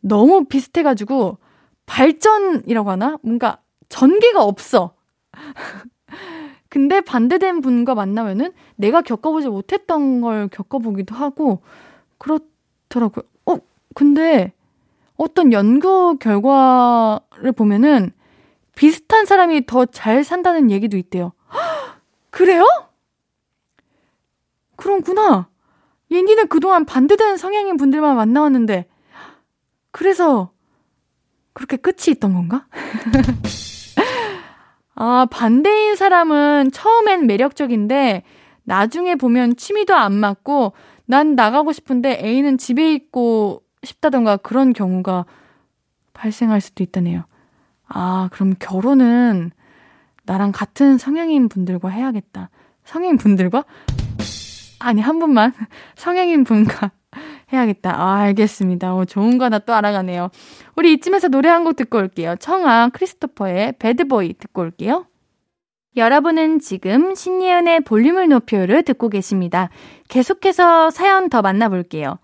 너무 0.00 0.44
비슷해가지고 0.46 1.38
발전이라고 1.86 2.90
하나? 2.90 3.18
뭔가 3.22 3.58
전개가 3.88 4.44
없어. 4.44 4.94
근데 6.68 7.00
반대된 7.00 7.60
분과 7.60 7.94
만나면은 7.94 8.52
내가 8.76 9.02
겪어보지 9.02 9.48
못했던 9.48 10.20
걸 10.20 10.48
겪어보기도 10.48 11.14
하고 11.14 11.62
그렇더라고요. 12.18 13.24
어, 13.46 13.56
근데 13.94 14.52
어떤 15.16 15.52
연구 15.52 16.16
결과를 16.18 17.52
보면은 17.56 18.12
비슷한 18.76 19.26
사람이 19.26 19.66
더 19.66 19.86
잘 19.86 20.24
산다는 20.24 20.70
얘기도 20.70 20.96
있대요. 20.96 21.32
그래요? 22.30 22.66
그런구나. 24.84 25.48
옌디는 26.10 26.48
그동안 26.48 26.84
반대되는 26.84 27.38
성향인 27.38 27.78
분들만 27.78 28.16
만나왔는데, 28.16 28.86
그래서 29.90 30.50
그렇게 31.54 31.78
끝이 31.78 32.08
있던 32.08 32.34
건가? 32.34 32.66
아, 34.94 35.26
반대인 35.30 35.96
사람은 35.96 36.70
처음엔 36.70 37.26
매력적인데, 37.26 38.24
나중에 38.64 39.14
보면 39.14 39.56
취미도 39.56 39.94
안 39.94 40.12
맞고, 40.12 40.74
난 41.06 41.34
나가고 41.34 41.72
싶은데 41.72 42.20
A는 42.22 42.58
집에 42.58 42.92
있고 42.92 43.62
싶다던가 43.82 44.36
그런 44.36 44.74
경우가 44.74 45.24
발생할 46.12 46.60
수도 46.60 46.82
있다네요. 46.82 47.24
아, 47.88 48.28
그럼 48.32 48.54
결혼은 48.58 49.50
나랑 50.24 50.52
같은 50.52 50.98
성향인 50.98 51.48
분들과 51.48 51.88
해야겠다. 51.88 52.50
성향인 52.84 53.16
분들과? 53.16 53.64
아니, 54.86 55.00
한 55.00 55.18
분만. 55.18 55.52
성향인 55.96 56.44
분과 56.44 56.90
해야겠다. 57.52 57.94
아, 58.00 58.16
알겠습니다. 58.20 58.94
어, 58.94 59.04
좋은 59.04 59.38
거 59.38 59.44
하나 59.46 59.58
또 59.58 59.72
알아가네요. 59.74 60.30
우리 60.76 60.92
이쯤에서 60.94 61.28
노래 61.28 61.48
한 61.48 61.64
곡 61.64 61.76
듣고 61.76 61.98
올게요. 61.98 62.36
청아 62.36 62.90
크리스토퍼의 62.90 63.74
배드보이 63.78 64.34
듣고 64.38 64.62
올게요. 64.62 65.06
여러분은 65.96 66.58
지금 66.58 67.14
신예은의 67.14 67.80
볼륨을 67.82 68.28
높여를 68.28 68.82
듣고 68.82 69.08
계십니다. 69.08 69.70
계속해서 70.08 70.90
사연 70.90 71.28
더 71.30 71.40
만나볼게요. 71.40 72.18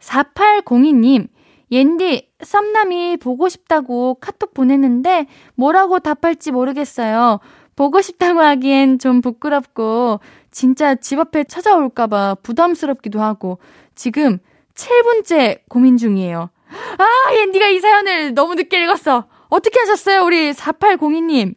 4802님, 0.00 1.28
옌디, 1.70 2.30
썸남이 2.42 3.18
보고 3.18 3.48
싶다고 3.50 4.14
카톡 4.14 4.54
보냈는데 4.54 5.26
뭐라고 5.54 5.98
답할지 5.98 6.50
모르겠어요. 6.52 7.38
보고 7.76 8.00
싶다고 8.00 8.40
하기엔 8.40 8.98
좀 8.98 9.20
부끄럽고 9.20 10.20
진짜 10.52 10.94
집 10.94 11.18
앞에 11.18 11.44
찾아올까봐 11.44 12.36
부담스럽기도 12.42 13.20
하고 13.20 13.58
지금 13.94 14.38
7분째 14.74 15.62
고민 15.68 15.96
중이에요. 15.96 16.50
아, 16.98 17.34
옌디가 17.34 17.68
이 17.68 17.80
사연을 17.80 18.34
너무 18.34 18.54
늦게 18.54 18.82
읽었어. 18.84 19.26
어떻게 19.48 19.80
하셨어요, 19.80 20.24
우리 20.24 20.52
4802님? 20.52 21.54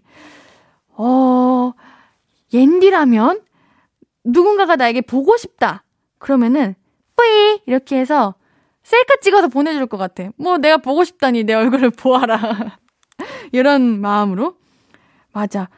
어, 0.97 1.73
옌디라면 2.53 3.41
누군가가 4.23 4.75
나에게 4.75 5.01
보고 5.01 5.37
싶다. 5.37 5.83
그러면은 6.17 6.75
뿌이 7.15 7.61
이렇게 7.65 7.97
해서 7.97 8.35
셀카 8.83 9.15
찍어서 9.21 9.47
보내줄 9.47 9.87
것 9.87 9.97
같아. 9.97 10.29
뭐 10.37 10.57
내가 10.57 10.77
보고 10.77 11.03
싶다니 11.03 11.43
내 11.43 11.53
얼굴을 11.53 11.91
보아라. 11.91 12.77
이런 13.51 14.01
마음으로. 14.01 14.57
맞아. 15.31 15.69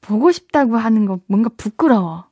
보고 0.00 0.32
싶다고 0.32 0.76
하는 0.76 1.06
거 1.06 1.20
뭔가 1.26 1.50
부끄러워. 1.56 2.27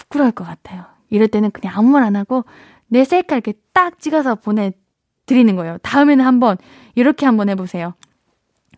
부끄러울 0.00 0.32
것 0.32 0.44
같아요. 0.44 0.84
이럴 1.10 1.28
때는 1.28 1.50
그냥 1.50 1.74
아무 1.76 1.90
말 1.90 2.02
안 2.02 2.16
하고 2.16 2.44
내 2.88 3.04
셀카 3.04 3.36
이렇게 3.36 3.52
딱 3.72 3.98
찍어서 4.00 4.36
보내드리는 4.36 5.54
거예요. 5.56 5.78
다음에는 5.82 6.24
한번 6.24 6.56
이렇게 6.94 7.26
한번 7.26 7.48
해보세요. 7.48 7.94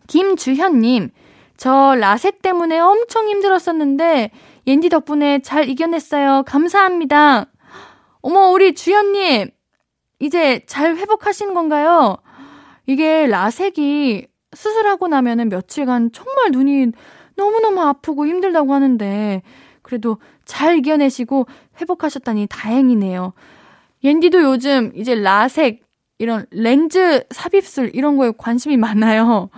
김주현님, 0.07 1.09
저 1.55 1.95
라섹 1.95 2.41
때문에 2.41 2.79
엄청 2.79 3.27
힘들었었는데 3.29 4.31
옌디 4.67 4.89
덕분에 4.89 5.39
잘 5.39 5.69
이겨냈어요. 5.69 6.43
감사합니다. 6.45 7.45
어머, 8.21 8.49
우리 8.49 8.73
주연님, 8.73 9.49
이제 10.19 10.61
잘 10.67 10.95
회복하신 10.95 11.53
건가요? 11.53 12.17
이게 12.85 13.27
라섹이 13.27 14.27
수술하고 14.53 15.07
나면은 15.07 15.49
며칠간 15.49 16.11
정말 16.13 16.51
눈이 16.51 16.87
너무너무 17.35 17.81
아프고 17.81 18.27
힘들다고 18.27 18.73
하는데, 18.73 19.41
그래도 19.83 20.17
잘 20.45 20.77
이겨내시고 20.79 21.45
회복하셨다니 21.79 22.47
다행이네요. 22.49 23.33
옌디도 24.03 24.41
요즘 24.41 24.91
이제 24.95 25.13
라섹, 25.13 25.83
이런 26.17 26.45
렌즈 26.51 27.23
삽입술 27.31 27.91
이런 27.93 28.17
거에 28.17 28.31
관심이 28.37 28.77
많아요. 28.77 29.49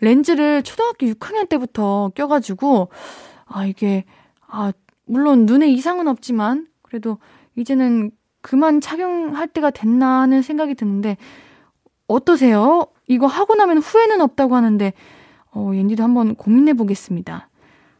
렌즈를 0.00 0.62
초등학교 0.62 1.06
6학년 1.06 1.48
때부터 1.48 2.10
껴가지고, 2.14 2.88
아, 3.46 3.64
이게, 3.64 4.04
아, 4.46 4.72
물론 5.06 5.46
눈에 5.46 5.70
이상은 5.70 6.08
없지만, 6.08 6.66
그래도 6.82 7.18
이제는 7.56 8.10
그만 8.40 8.80
착용할 8.80 9.46
때가 9.48 9.70
됐나 9.70 10.20
하는 10.20 10.42
생각이 10.42 10.74
드는데, 10.74 11.16
어떠세요? 12.06 12.86
이거 13.06 13.26
하고 13.26 13.54
나면 13.54 13.78
후회는 13.78 14.20
없다고 14.20 14.56
하는데, 14.56 14.92
어, 15.52 15.70
옌디도 15.72 16.02
한번 16.02 16.34
고민해 16.34 16.74
보겠습니다. 16.74 17.48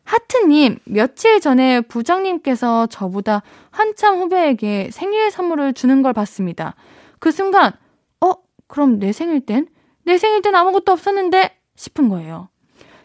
하트님, 0.04 0.78
며칠 0.84 1.40
전에 1.40 1.80
부장님께서 1.80 2.86
저보다 2.86 3.42
한참 3.70 4.18
후배에게 4.18 4.90
생일 4.92 5.30
선물을 5.30 5.72
주는 5.72 6.02
걸 6.02 6.12
봤습니다. 6.12 6.74
그 7.18 7.30
순간, 7.30 7.72
어, 8.20 8.32
그럼 8.66 8.98
내 8.98 9.12
생일 9.12 9.40
땐? 9.40 9.66
내 10.04 10.18
생일 10.18 10.42
땐 10.42 10.54
아무것도 10.54 10.92
없었는데? 10.92 11.56
싶은 11.76 12.08
거예요. 12.08 12.48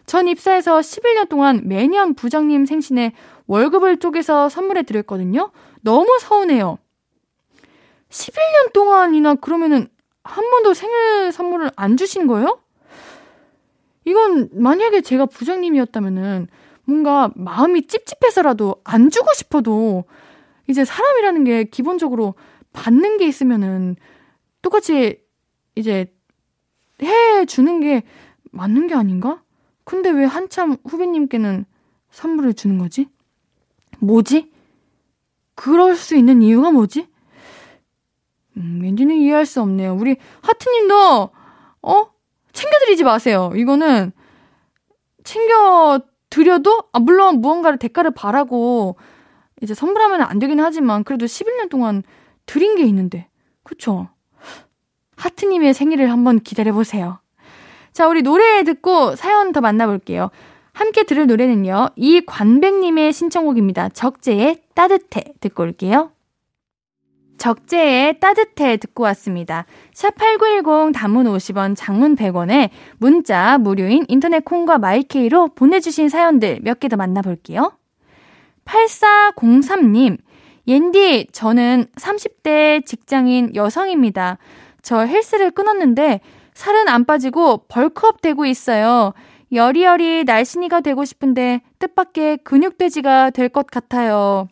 전 0.06 0.28
입사해서 0.28 0.80
11년 0.80 1.28
동안 1.28 1.62
매년 1.64 2.14
부장님 2.14 2.66
생신에 2.66 3.12
월급을 3.46 3.98
쪼개서 3.98 4.48
선물해 4.48 4.82
드렸거든요. 4.82 5.50
너무 5.82 6.18
서운해요. 6.20 6.78
11년 8.10 8.72
동안이나 8.72 9.36
그러면은 9.36 9.88
한 10.24 10.50
번도 10.50 10.74
생일 10.74 11.32
선물을 11.32 11.70
안 11.76 11.96
주신 11.96 12.26
거예요? 12.26 12.60
이건 14.04 14.48
만약에 14.52 15.00
제가 15.00 15.26
부장님이었다면은 15.26 16.48
뭔가 16.90 17.30
마음이 17.36 17.86
찝찝해서라도 17.86 18.80
안 18.82 19.10
주고 19.10 19.32
싶어도 19.34 20.04
이제 20.66 20.84
사람이라는 20.84 21.44
게 21.44 21.64
기본적으로 21.64 22.34
받는 22.72 23.16
게 23.18 23.26
있으면은 23.26 23.94
똑같이 24.60 25.20
이제 25.76 26.12
해 27.00 27.44
주는 27.46 27.80
게 27.80 28.02
맞는 28.50 28.88
게 28.88 28.94
아닌가? 28.94 29.40
근데 29.84 30.10
왜 30.10 30.24
한참 30.24 30.76
후배님께는 30.84 31.64
선물을 32.10 32.54
주는 32.54 32.76
거지? 32.78 33.08
뭐지? 34.00 34.50
그럴 35.54 35.94
수 35.94 36.16
있는 36.16 36.42
이유가 36.42 36.72
뭐지? 36.72 37.06
음, 38.56 38.80
왠지는 38.82 39.14
이해할 39.14 39.46
수 39.46 39.62
없네요. 39.62 39.94
우리 39.94 40.16
하트님도, 40.42 41.30
어? 41.82 42.10
챙겨드리지 42.52 43.04
마세요. 43.04 43.52
이거는 43.54 44.12
챙겨 45.22 46.00
드려도, 46.30 46.84
아, 46.92 46.98
물론 46.98 47.40
무언가를 47.40 47.78
대가를 47.78 48.12
바라고 48.12 48.96
이제 49.60 49.74
선물하면 49.74 50.22
안 50.22 50.38
되긴 50.38 50.60
하지만 50.60 51.04
그래도 51.04 51.26
11년 51.26 51.68
동안 51.68 52.02
드린 52.46 52.76
게 52.76 52.84
있는데. 52.84 53.28
그쵸? 53.62 54.08
하트님의 55.16 55.74
생일을 55.74 56.10
한번 56.10 56.40
기다려보세요. 56.40 57.20
자, 57.92 58.08
우리 58.08 58.22
노래 58.22 58.62
듣고 58.64 59.16
사연 59.16 59.52
더 59.52 59.60
만나볼게요. 59.60 60.30
함께 60.72 61.02
들을 61.02 61.26
노래는요. 61.26 61.90
이관백님의 61.96 63.12
신청곡입니다. 63.12 63.90
적재의 63.90 64.62
따뜻해 64.74 65.34
듣고 65.40 65.64
올게요. 65.64 66.12
적재의 67.40 68.20
따뜻해 68.20 68.76
듣고 68.76 69.02
왔습니다. 69.04 69.64
샵8910 69.94 70.92
단문 70.92 71.24
50원, 71.24 71.74
장문 71.74 72.14
100원에 72.14 72.68
문자 72.98 73.56
무료인 73.56 74.04
인터넷 74.08 74.44
콩과 74.44 74.76
마이케이로 74.78 75.48
보내주신 75.54 76.10
사연들 76.10 76.60
몇 76.62 76.78
개 76.80 76.88
더 76.88 76.96
만나볼게요. 76.96 77.72
8403님, 78.66 80.18
옌디, 80.68 81.28
저는 81.32 81.86
30대 81.96 82.84
직장인 82.84 83.54
여성입니다. 83.54 84.36
저 84.82 85.00
헬스를 85.00 85.50
끊었는데 85.50 86.20
살은 86.52 86.88
안 86.88 87.06
빠지고 87.06 87.64
bulk 87.68 88.03
up 88.03 88.20
되고 88.20 88.44
있어요. 88.44 89.14
여리여리 89.52 90.24
날씬이가 90.24 90.80
되고 90.82 91.06
싶은데 91.06 91.62
뜻밖의 91.78 92.38
근육돼지가 92.44 93.30
될 93.30 93.48
것 93.48 93.66
같아요. 93.66 94.46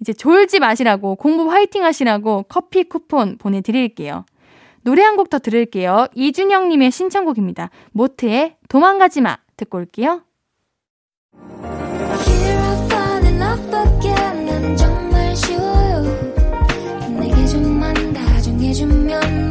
이제 0.00 0.12
졸지 0.12 0.58
마시라고 0.60 1.16
공부 1.16 1.50
화이팅 1.50 1.82
하시라고 1.84 2.44
커피 2.48 2.84
쿠폰 2.84 3.36
보내드릴게요. 3.38 4.24
노래 4.84 5.02
한 5.02 5.16
곡 5.16 5.30
더 5.30 5.38
들을게요. 5.38 6.08
이준영님의 6.14 6.90
신청곡입니다. 6.90 7.70
모트의 7.92 8.56
도망가지 8.68 9.20
마 9.20 9.38
듣고 9.56 9.78
올게요. 9.78 10.22
해주면 18.74 19.43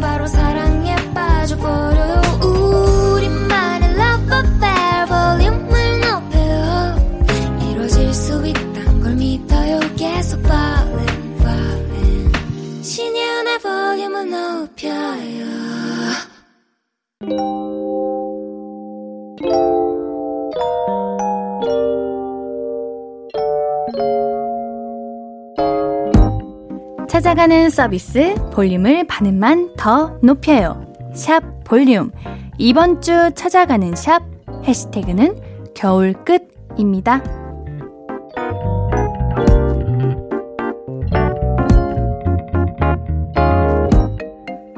찾아가는 27.34 27.72
서비스 27.72 28.36
볼륨을 28.54 29.08
반음만 29.08 29.74
더 29.76 30.20
높여요. 30.22 30.86
샵 31.16 31.42
볼륨. 31.64 32.12
이번 32.60 33.02
주 33.02 33.32
찾아가는 33.34 33.96
샵 33.96 34.22
해시태그는 34.68 35.74
겨울 35.74 36.14
끝입니다. 36.14 37.24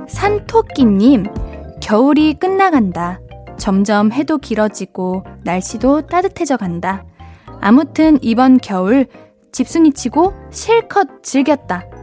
산토끼님, 0.08 1.26
겨울이 1.82 2.36
끝나간다. 2.36 3.20
점점 3.58 4.14
해도 4.14 4.38
길어지고 4.38 5.26
날씨도 5.44 6.08
따뜻해져 6.08 6.56
간다. 6.56 7.04
아무튼 7.60 8.18
이번 8.22 8.60
겨울 8.60 9.08
집순이 9.52 9.92
치고 9.92 10.34
실컷 10.52 11.22
즐겼다. 11.22 11.95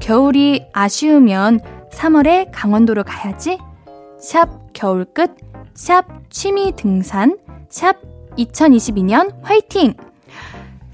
겨울이 0.00 0.66
아쉬우면 0.72 1.60
3월에 1.92 2.48
강원도로 2.52 3.04
가야지. 3.04 3.58
샵 4.18 4.48
겨울 4.72 5.04
끝, 5.04 5.36
샵 5.74 6.04
취미 6.30 6.72
등산, 6.76 7.38
샵 7.68 7.96
2022년 8.36 9.32
화이팅! 9.42 9.94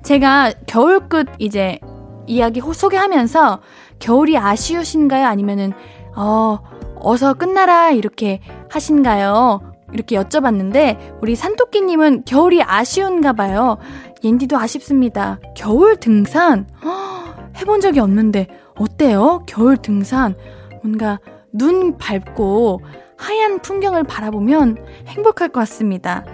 제가 0.02 0.52
겨울 0.66 1.08
끝 1.08 1.26
이제 1.38 1.78
이야기 2.26 2.60
소개하면서 2.60 3.60
겨울이 3.98 4.36
아쉬우신가요? 4.36 5.26
아니면은, 5.26 5.72
어, 6.16 6.58
어서 6.96 7.34
끝나라 7.34 7.90
이렇게 7.90 8.40
하신가요? 8.70 9.60
이렇게 9.92 10.16
여쭤봤는데, 10.16 11.18
우리 11.20 11.36
산토끼님은 11.36 12.24
겨울이 12.24 12.62
아쉬운가 12.62 13.32
봐요. 13.32 13.78
옌디도 14.24 14.56
아쉽습니다. 14.56 15.38
겨울 15.56 15.96
등산? 15.96 16.66
허, 16.84 17.34
해본 17.56 17.80
적이 17.80 18.00
없는데, 18.00 18.48
어때요? 18.82 19.44
겨울 19.46 19.76
등산. 19.76 20.34
뭔가 20.82 21.20
눈 21.52 21.96
밟고 21.96 22.80
하얀 23.16 23.60
풍경을 23.60 24.04
바라보면 24.04 24.84
행복할 25.06 25.48
것 25.48 25.60
같습니다. 25.60 26.24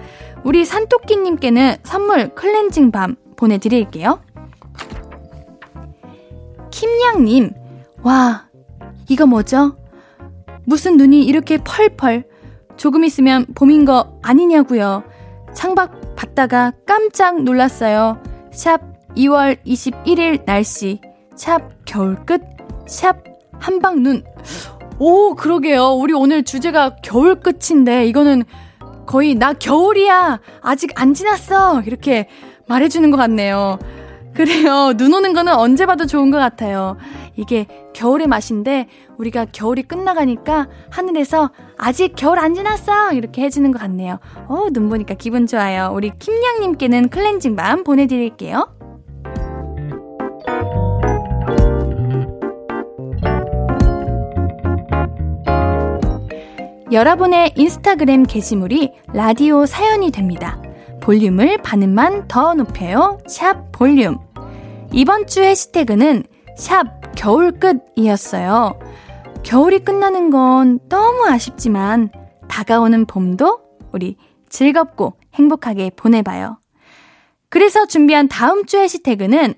우리 0.44 0.64
산토끼님께는 0.64 1.76
선물 1.82 2.34
클렌징 2.34 2.90
밤 2.90 3.16
보내드릴게요. 3.36 4.20
김양님, 6.70 7.52
와, 8.02 8.48
이거 9.08 9.26
뭐죠? 9.26 9.76
무슨 10.64 10.96
눈이 10.96 11.24
이렇게 11.24 11.58
펄펄. 11.58 12.24
조금 12.76 13.04
있으면 13.04 13.44
봄인 13.54 13.84
거 13.84 14.18
아니냐고요. 14.22 15.02
창밖 15.52 16.14
봤다가 16.14 16.72
깜짝 16.86 17.42
놀랐어요. 17.42 18.22
샵 18.52 18.80
2월 19.16 19.58
21일 19.64 20.44
날씨. 20.44 21.00
샵 21.38 21.62
겨울 21.84 22.16
끝, 22.26 22.42
샵 22.86 23.22
한방눈. 23.60 24.24
오, 24.98 25.36
그러게요. 25.36 25.92
우리 25.92 26.12
오늘 26.12 26.42
주제가 26.42 26.96
겨울 27.02 27.36
끝인데, 27.36 28.06
이거는 28.06 28.42
거의 29.06 29.36
나 29.36 29.52
겨울이야. 29.52 30.40
아직 30.60 31.00
안 31.00 31.14
지났어. 31.14 31.82
이렇게 31.82 32.28
말해주는 32.66 33.08
것 33.12 33.16
같네요. 33.16 33.78
그래요. 34.34 34.92
눈 34.96 35.14
오는 35.14 35.32
거는 35.32 35.54
언제 35.54 35.86
봐도 35.86 36.06
좋은 36.06 36.32
것 36.32 36.38
같아요. 36.38 36.96
이게 37.36 37.66
겨울의 37.94 38.26
맛인데, 38.26 38.88
우리가 39.16 39.46
겨울이 39.52 39.84
끝나가니까 39.84 40.66
하늘에서 40.90 41.50
아직 41.76 42.14
겨울 42.16 42.40
안 42.40 42.54
지났어! 42.54 43.12
이렇게 43.12 43.42
해주는 43.42 43.70
것 43.70 43.80
같네요. 43.80 44.18
어, 44.48 44.66
눈 44.72 44.88
보니까 44.88 45.14
기분 45.14 45.46
좋아요. 45.46 45.90
우리 45.94 46.10
김양님께는 46.18 47.08
클렌징 47.08 47.54
밤 47.54 47.84
보내드릴게요. 47.84 48.77
여러분의 56.90 57.52
인스타그램 57.54 58.22
게시물이 58.22 58.92
라디오 59.12 59.66
사연이 59.66 60.10
됩니다. 60.10 60.58
볼륨을 61.02 61.58
반음만 61.58 62.28
더 62.28 62.54
높여요. 62.54 63.18
샵 63.28 63.70
볼륨. 63.72 64.18
이번 64.92 65.26
주 65.26 65.42
해시태그는 65.42 66.24
샵 66.56 66.86
겨울끝이었어요. 67.14 68.78
겨울이 69.44 69.80
끝나는 69.80 70.30
건 70.30 70.78
너무 70.88 71.26
아쉽지만 71.26 72.10
다가오는 72.48 73.04
봄도 73.04 73.60
우리 73.92 74.16
즐겁고 74.48 75.12
행복하게 75.34 75.90
보내봐요. 75.94 76.58
그래서 77.50 77.84
준비한 77.86 78.28
다음 78.28 78.64
주 78.64 78.78
해시태그는 78.78 79.52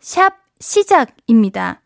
샵 0.00 0.34
시작입니다. 0.58 1.80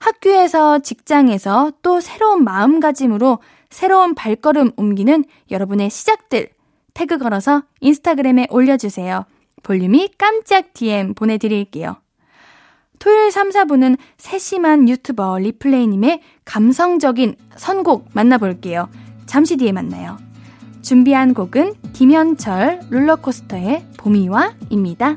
학교에서 0.00 0.80
직장에서 0.80 1.72
또 1.82 2.00
새로운 2.00 2.42
마음가짐으로 2.42 3.38
새로운 3.70 4.14
발걸음 4.14 4.72
옮기는 4.76 5.24
여러분의 5.50 5.90
시작들 5.90 6.50
태그 6.92 7.18
걸어서 7.18 7.62
인스타그램에 7.80 8.48
올려주세요. 8.50 9.24
볼륨이 9.62 10.10
깜짝 10.18 10.74
DM 10.74 11.14
보내드릴게요. 11.14 11.96
토요일 12.98 13.30
3, 13.30 13.50
4분은 13.50 13.96
세심한 14.18 14.88
유튜버 14.88 15.38
리플레이님의 15.38 16.20
감성적인 16.44 17.36
선곡 17.56 18.10
만나볼게요. 18.12 18.90
잠시 19.24 19.56
뒤에 19.56 19.72
만나요. 19.72 20.18
준비한 20.82 21.32
곡은 21.32 21.74
김현철 21.92 22.80
롤러코스터의 22.90 23.86
봄이와입니다. 23.96 25.16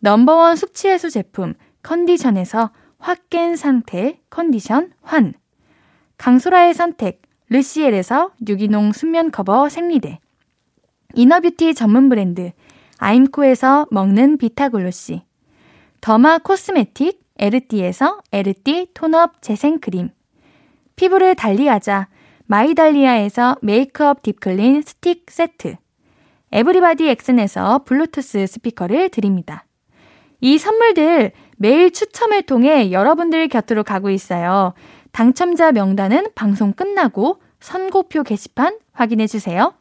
number 0.00 0.37
one 0.37 0.56
숙취해소 0.56 1.10
제품 1.10 1.54
컨디션에서 1.82 2.70
확 2.98 3.30
깬 3.30 3.56
상태 3.56 4.18
컨디션 4.28 4.92
환. 5.02 5.34
강소라의 6.18 6.74
선택 6.74 7.22
르시엘에서 7.48 8.32
유기농 8.46 8.92
순면 8.92 9.30
커버 9.30 9.68
생리대. 9.68 10.18
inner 11.14 11.41
beauty 11.41 11.74
전문 11.74 12.08
브랜드 12.08 12.52
아임코에서 12.98 13.86
먹는 13.90 14.38
비타글로시. 14.38 15.22
derma 16.00 16.38
cosmetic 16.38 17.20
에르띠에서 17.38 18.20
에르띠 18.32 18.88
tone 18.94 19.26
up 19.26 19.42
재생크림. 19.42 20.10
피부를 20.96 21.34
달리하자 21.34 22.08
마이달리아에서 22.46 23.56
메이크업 23.62 24.22
deep 24.22 24.49
clean 24.49 24.82
스틱 24.82 25.30
세트. 25.30 25.76
에브리바디 26.52 27.08
엑슨에서 27.08 27.84
블루투스 27.84 28.46
스피커를 28.46 29.08
드립니다. 29.08 29.64
이 30.40 30.58
선물들 30.58 31.32
매일 31.56 31.90
추첨을 31.90 32.42
통해 32.42 32.90
여러분들 32.90 33.48
곁으로 33.48 33.84
가고 33.84 34.10
있어요. 34.10 34.74
당첨자 35.12 35.72
명단은 35.72 36.28
방송 36.34 36.72
끝나고 36.72 37.40
선곡표 37.60 38.22
게시판 38.22 38.78
확인해 38.92 39.26
주세요. 39.26 39.74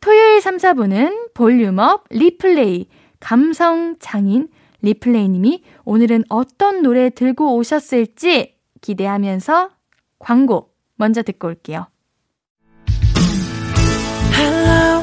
토요일 0.00 0.40
3, 0.40 0.56
4분은 0.56 1.34
볼륨업 1.34 2.04
리플레이 2.10 2.88
감성 3.20 3.96
장인 4.00 4.48
리플레이님이 4.82 5.62
오늘은 5.84 6.24
어떤 6.28 6.82
노래 6.82 7.10
들고 7.10 7.56
오셨을지 7.56 8.54
기대하면서 8.82 9.70
광고 10.18 10.70
먼저 10.96 11.22
듣고 11.22 11.48
올게요. 11.48 11.86
Hello, 14.36 15.02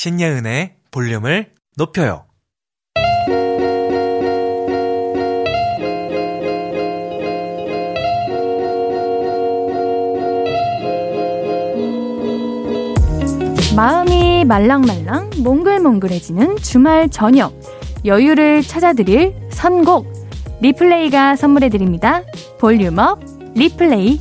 신예은의 0.00 0.76
볼륨을 0.92 1.54
높여요. 1.76 2.24
마음이 13.74 14.44
말랑말랑 14.44 15.30
몽글몽글해지는 15.42 16.58
주말 16.58 17.08
저녁 17.08 17.52
여유를 18.04 18.62
찾아드릴 18.62 19.34
선곡 19.50 20.06
리플레이가 20.60 21.34
선물해드립니다. 21.34 22.22
볼륨업 22.60 23.18
리플레이 23.56 24.20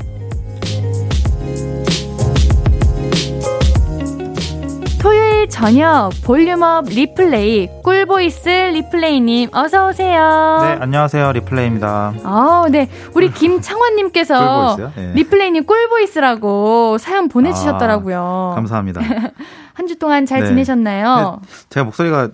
저녁 5.57 6.11
볼륨업 6.23 6.85
리플레이 6.85 7.67
꿀보이스 7.83 8.47
리플레이님 8.47 9.49
어서 9.53 9.87
오세요. 9.87 10.59
네, 10.61 10.77
안녕하세요. 10.79 11.31
리플레이입니다. 11.31 12.13
아, 12.23 12.65
네. 12.69 12.87
우리 13.15 13.31
김창원님께서? 13.31 14.91
네. 14.95 15.13
리플레이님 15.15 15.65
꿀보이스라고 15.65 16.99
사연 16.99 17.27
보내주셨더라고요. 17.27 18.49
아, 18.51 18.55
감사합니다. 18.55 19.01
한 19.73 19.87
주 19.87 19.97
동안 19.97 20.25
잘 20.27 20.41
네. 20.41 20.47
지내셨나요? 20.47 21.41
제가 21.69 21.85
목소리가 21.85 22.29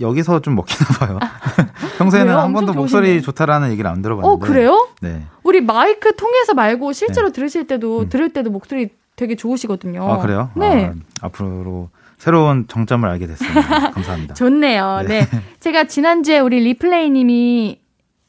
여기서 0.00 0.40
좀 0.40 0.54
먹히나 0.54 0.88
봐요. 0.98 1.18
평소에는 1.98 2.28
왜요? 2.28 2.38
한 2.38 2.52
번도 2.52 2.70
엄청 2.70 2.82
목소리. 2.82 3.20
좋다라는 3.22 3.70
얘기를 3.72 3.90
안 3.90 4.00
들어봤는데. 4.02 4.32
어, 4.32 4.38
그래요? 4.48 4.88
네. 5.00 5.22
우리 5.42 5.60
마이크 5.60 6.14
통해서 6.14 6.54
말고 6.54 6.92
실제로 6.92 7.28
네. 7.28 7.32
들으실 7.32 7.66
때도, 7.66 8.00
음. 8.02 8.08
들을 8.08 8.32
때도 8.32 8.50
목소리 8.50 8.90
되게 9.16 9.34
좋으시거든요. 9.34 10.08
아, 10.08 10.18
그래요? 10.18 10.50
네. 10.54 10.92
아, 11.20 11.26
앞으로 11.26 11.88
새로운 12.18 12.66
정점을 12.68 13.08
알게 13.08 13.26
됐습니다. 13.26 13.90
감사합니다. 13.92 14.34
좋네요. 14.34 15.02
네. 15.06 15.26
제가 15.60 15.84
지난주에 15.84 16.38
우리 16.38 16.60
리플레이 16.60 17.10
님이 17.10 17.80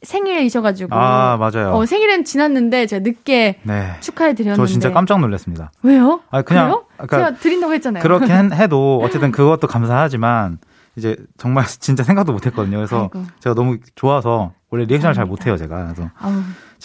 생일이셔가지고. 0.04 0.96
아, 0.96 1.38
맞아요. 1.38 1.74
어, 1.74 1.86
생일은 1.86 2.24
지났는데 2.26 2.86
제가 2.86 3.04
늦게 3.04 3.60
네. 3.64 3.92
축하해드렸는데. 4.02 4.62
저 4.62 4.66
진짜 4.72 4.92
깜짝 4.92 5.20
놀랐습니다. 5.20 5.72
왜요? 5.84 6.22
아, 6.30 6.42
그냥 6.42 6.66
그래요? 6.68 6.86
아까 6.98 7.18
제가 7.18 7.34
드린다고 7.36 7.74
했잖아요. 7.74 8.04
그렇긴 8.04 8.54
해도 8.54 9.02
어쨌든 9.04 9.32
그것도 9.32 9.68
감사하지만 9.68 10.60
이제 10.96 11.16
정말 11.38 11.66
진짜 11.80 12.04
생각도 12.04 12.34
못 12.34 12.46
했거든요. 12.46 12.78
그래서 12.78 13.10
아이고. 13.14 13.24
제가 13.40 13.56
너무 13.56 13.78
좋아서 13.96 14.54
원래 14.70 14.86
리액션을 14.86 15.14
잘. 15.14 15.26
못해요, 15.26 15.58
제가. 15.58 15.94
그래서 15.94 16.10
아우, 16.20 16.34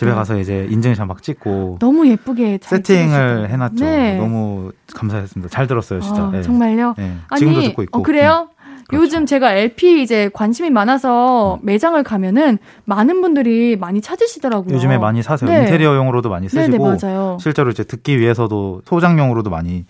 집에 0.01 0.13
네. 0.13 0.17
가서 0.17 0.39
이제 0.39 0.67
인증샷 0.71 1.07
막 1.07 1.23
찍고 1.23 1.77
너무 1.79 2.09
예쁘게 2.09 2.57
잘 2.57 2.79
세팅을 2.79 3.09
찍으시고. 3.11 3.49
해놨죠. 3.53 3.85
네. 3.85 4.17
너무 4.17 4.73
감사했습니다. 4.95 5.51
잘 5.51 5.67
들었어요, 5.67 6.01
진짜. 6.01 6.23
아, 6.23 6.33
예. 6.37 6.41
정말요? 6.41 6.95
예. 6.99 7.17
아니, 7.29 7.39
지금도 7.39 7.61
듣고 7.61 7.83
있고. 7.83 7.99
어, 7.99 8.03
그래요? 8.03 8.49
그렇죠. 8.89 9.05
요즘 9.05 9.27
제가 9.27 9.53
LP 9.53 10.01
이제 10.01 10.31
관심이 10.33 10.71
많아서 10.71 11.57
음. 11.57 11.67
매장을 11.67 12.03
가면은 12.03 12.57
많은 12.87 13.21
분들이 13.21 13.77
많이 13.77 14.01
찾으시더라고요. 14.01 14.75
요즘에 14.75 14.97
많이 14.97 15.23
사세요. 15.23 15.51
네. 15.51 15.65
인테리어용으로도 15.65 16.31
많이 16.31 16.49
네네, 16.49 16.67
쓰시고 16.69 16.97
맞아요. 16.97 17.37
실제로 17.39 17.69
이제 17.71 17.85
듣기 17.85 18.19
위해서도 18.19 18.81
소장용으로도 18.87 19.51
많이 19.51 19.85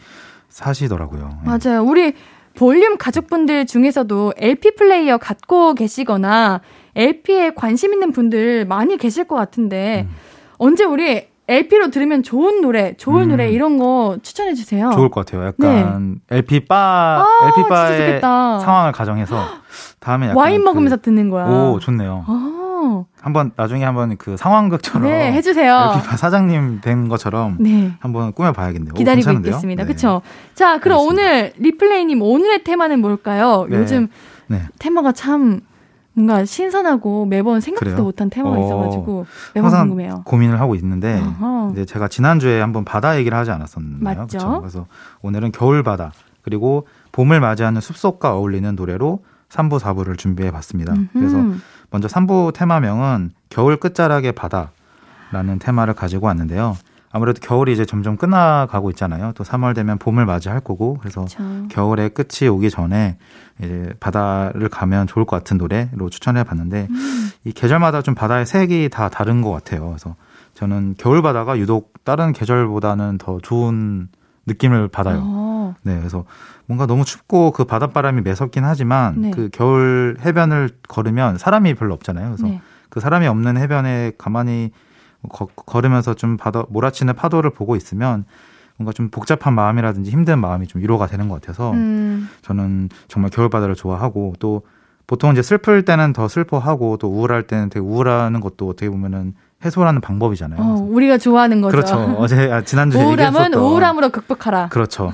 사시더라고요. 0.49 1.31
예. 1.44 1.49
맞아요. 1.49 1.85
우리 1.85 2.14
볼륨 2.57 2.99
가족분들 2.99 3.66
중에서도 3.66 4.35
LP 4.37 4.75
플레이어 4.75 5.18
갖고 5.18 5.75
계시거나 5.75 6.62
LP에 6.96 7.50
관심 7.55 7.92
있는 7.92 8.12
분들 8.12 8.66
많이 8.66 8.96
계실 8.96 9.24
것 9.24 9.37
같은데 9.37 10.07
음. 10.09 10.14
언제 10.59 10.85
우리 10.85 11.29
LP로 11.48 11.90
들으면 11.90 12.22
좋은 12.22 12.61
노래, 12.61 12.94
좋은 12.96 13.22
음. 13.24 13.29
노래 13.31 13.50
이런 13.50 13.76
거 13.76 14.18
추천해 14.22 14.55
주세요. 14.55 14.90
좋을 14.94 15.11
것 15.11 15.24
같아요. 15.26 15.46
약간 15.48 16.20
LP 16.31 16.66
바, 16.66 17.24
네. 17.40 17.46
아, 17.46 17.48
LP 17.59 17.68
바의. 17.68 18.20
상황을 18.20 18.92
가정해서 18.92 19.37
다음에 19.98 20.26
약간 20.26 20.37
와인 20.37 20.59
그- 20.61 20.64
먹으면서 20.64 20.98
듣는 20.98 21.29
거야. 21.29 21.46
오, 21.46 21.81
좋네요. 21.81 22.24
아, 22.29 23.05
한번 23.20 23.50
나중에 23.57 23.85
한번 23.85 24.16
그 24.16 24.37
상황극처럼 24.37 25.03
네, 25.09 25.33
해주세요. 25.33 25.92
LP 25.96 26.09
바 26.09 26.16
사장님 26.16 26.81
된 26.83 27.09
것처럼 27.09 27.57
네. 27.59 27.92
한번 27.98 28.33
꾸며봐야겠네요. 28.33 28.92
오, 28.92 28.96
기다리고 28.96 29.24
괜찮은데요? 29.24 29.50
있겠습니다. 29.50 29.83
네. 29.83 29.87
그렇죠. 29.88 30.22
자, 30.55 30.79
그럼 30.79 30.98
알겠습니다. 31.00 31.22
오늘 31.24 31.53
리플레이님 31.59 32.22
오늘의 32.22 32.62
테마는 32.62 33.00
뭘까요? 33.00 33.66
네. 33.68 33.76
요즘 33.79 34.07
네. 34.46 34.62
테마가 34.79 35.11
참 35.12 35.61
뭔가 36.21 36.45
신선하고 36.45 37.27
매번 37.27 37.61
생각지도 37.61 37.91
그래요? 37.91 38.05
못한 38.05 38.31
테마가 38.31 38.57
어, 38.57 38.65
있어가지고 38.65 39.27
매번 39.55 39.65
항상 39.71 39.89
궁금해요. 39.89 40.23
고민을 40.25 40.61
하고 40.61 40.75
있는데 40.75 41.21
어허. 41.21 41.71
이제 41.73 41.85
제가 41.85 42.09
지난 42.09 42.39
주에 42.39 42.61
한번 42.61 42.85
바다 42.85 43.17
얘기를 43.19 43.37
하지 43.37 43.51
않았었나요? 43.51 44.01
맞죠. 44.03 44.39
그쵸? 44.39 44.61
그래서 44.61 44.87
오늘은 45.23 45.53
겨울 45.53 45.83
바다 45.83 46.13
그리고 46.43 46.87
봄을 47.13 47.41
맞이하는 47.41 47.81
숲속과 47.81 48.35
어울리는 48.37 48.75
노래로 48.75 49.25
3부, 49.49 49.81
4부를 49.81 50.17
준비해 50.17 50.51
봤습니다. 50.53 50.95
그래서. 51.13 51.39
먼저 51.91 52.07
3부 52.07 52.55
테마명은 52.55 53.33
겨울 53.49 53.77
끝자락의 53.77 54.33
바다라는 54.33 55.59
테마를 55.59 55.95
가지고 55.95 56.27
왔는데요. 56.29 56.77
아무래도 57.12 57.40
겨울이 57.40 57.73
이제 57.73 57.85
점점 57.85 58.16
끝나가고 58.16 58.90
있잖아요. 58.90 59.33
또 59.35 59.42
3월 59.42 59.75
되면 59.75 59.99
봄을 59.99 60.27
맞이할 60.27 60.61
거고 60.61 60.96
그래서 61.01 61.23
그쵸. 61.23 61.42
겨울의 61.68 62.11
끝이 62.11 62.49
오기 62.49 62.70
전에 62.70 63.18
이제 63.59 63.92
바다를 63.99 64.68
가면 64.68 65.09
좋을 65.09 65.25
것 65.25 65.37
같은 65.37 65.59
노래로 65.59 66.09
추천해 66.11 66.44
봤는데 66.44 66.87
음. 66.88 67.31
이 67.44 67.53
계절마다 67.53 68.03
좀 68.03 68.14
바다의 68.14 68.46
색이 68.46 68.90
다 68.90 69.09
다른 69.09 69.42
것 69.42 69.51
같아요. 69.51 69.88
그래서 69.88 70.14
저는 70.55 70.94
겨울 70.99 71.20
바다가 71.20 71.59
유독 71.59 71.92
다른 72.05 72.33
계절보다는 72.33 73.18
더 73.18 73.38
좋은 73.40 74.09
느낌을 74.46 74.88
받아요. 74.88 75.20
어, 75.23 75.75
네, 75.83 75.96
그래서 75.99 76.25
뭔가 76.66 76.87
너무 76.87 77.05
춥고 77.05 77.51
그 77.51 77.64
바닷바람이 77.64 78.23
매섭긴 78.23 78.64
하지만 78.64 79.20
네. 79.20 79.31
그 79.33 79.49
겨울 79.53 80.16
해변을 80.25 80.70
걸으면 80.88 81.38
사람이 81.38 81.75
별로 81.75 81.94
없잖아요. 81.94 82.27
그래서 82.29 82.46
네. 82.46 82.61
그 82.88 83.01
사람이 83.01 83.27
없는 83.27 83.57
해변에 83.57 84.12
가만히 84.16 84.70
거- 85.29 85.47
걸으면서 85.55 86.15
좀 86.15 86.37
바다 86.37 86.65
몰아치는 86.71 87.15
파도를 87.15 87.51
보고 87.51 87.77
있으면 87.77 88.25
뭔가 88.77 88.93
좀 88.93 89.11
복잡한 89.11 89.55
마음이라든지 89.55 90.11
힘든 90.11 90.39
마음이 90.39 90.67
좀 90.67 90.81
위로가 90.81 91.07
되는 91.07 91.29
것 91.29 91.41
같아서 91.41 91.73
음, 91.73 92.29
저는 92.43 92.89
정말 93.09 93.31
겨울 93.31 93.51
바다를 93.51 93.75
좋아하고 93.75 94.35
또 94.39 94.63
보통 95.07 95.33
이제 95.33 95.43
슬플 95.43 95.85
때는 95.85 96.13
더 96.13 96.29
슬퍼하고 96.29 96.97
또 96.97 97.09
우울할 97.09 97.43
때는 97.47 97.69
되게 97.69 97.85
우울하는 97.85 98.41
것도 98.41 98.69
어떻게 98.69 98.89
보면은 98.89 99.35
해소하는 99.65 100.01
방법이잖아요. 100.01 100.59
어, 100.61 100.75
우리가 100.89 101.19
좋아하는 101.19 101.61
거죠. 101.61 101.73
그렇죠. 101.77 101.97
어제 102.19 102.51
아, 102.51 102.63
지난주에 102.63 103.03
우울함은 103.03 103.25
얘기했었던 103.41 103.61
우울함으로 103.61 104.09
극복하라. 104.11 104.69
그렇죠. 104.69 105.13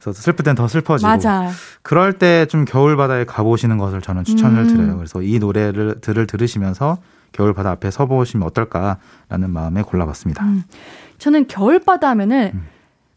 그래서 0.00 0.20
슬플 0.20 0.44
땐 0.44 0.54
더 0.54 0.68
슬퍼지고 0.68 1.10
맞아. 1.10 1.48
그럴 1.82 2.12
때 2.12 2.46
좀 2.46 2.64
겨울 2.64 2.96
바다에 2.96 3.24
가보시는 3.24 3.78
것을 3.78 4.00
저는 4.00 4.22
추천을 4.22 4.60
음. 4.62 4.68
드려요. 4.68 4.96
그래서 4.96 5.22
이 5.22 5.40
노래를 5.40 6.00
들을 6.00 6.26
들으시면서 6.28 6.98
겨울 7.32 7.54
바다 7.54 7.70
앞에 7.70 7.90
서 7.90 8.06
보시면 8.06 8.46
어떨까라는 8.48 9.50
마음에 9.50 9.82
골라봤습니다. 9.82 10.44
음. 10.44 10.64
저는 11.18 11.46
겨울바다 11.48 12.08
하면은 12.10 12.52
음. 12.54 12.66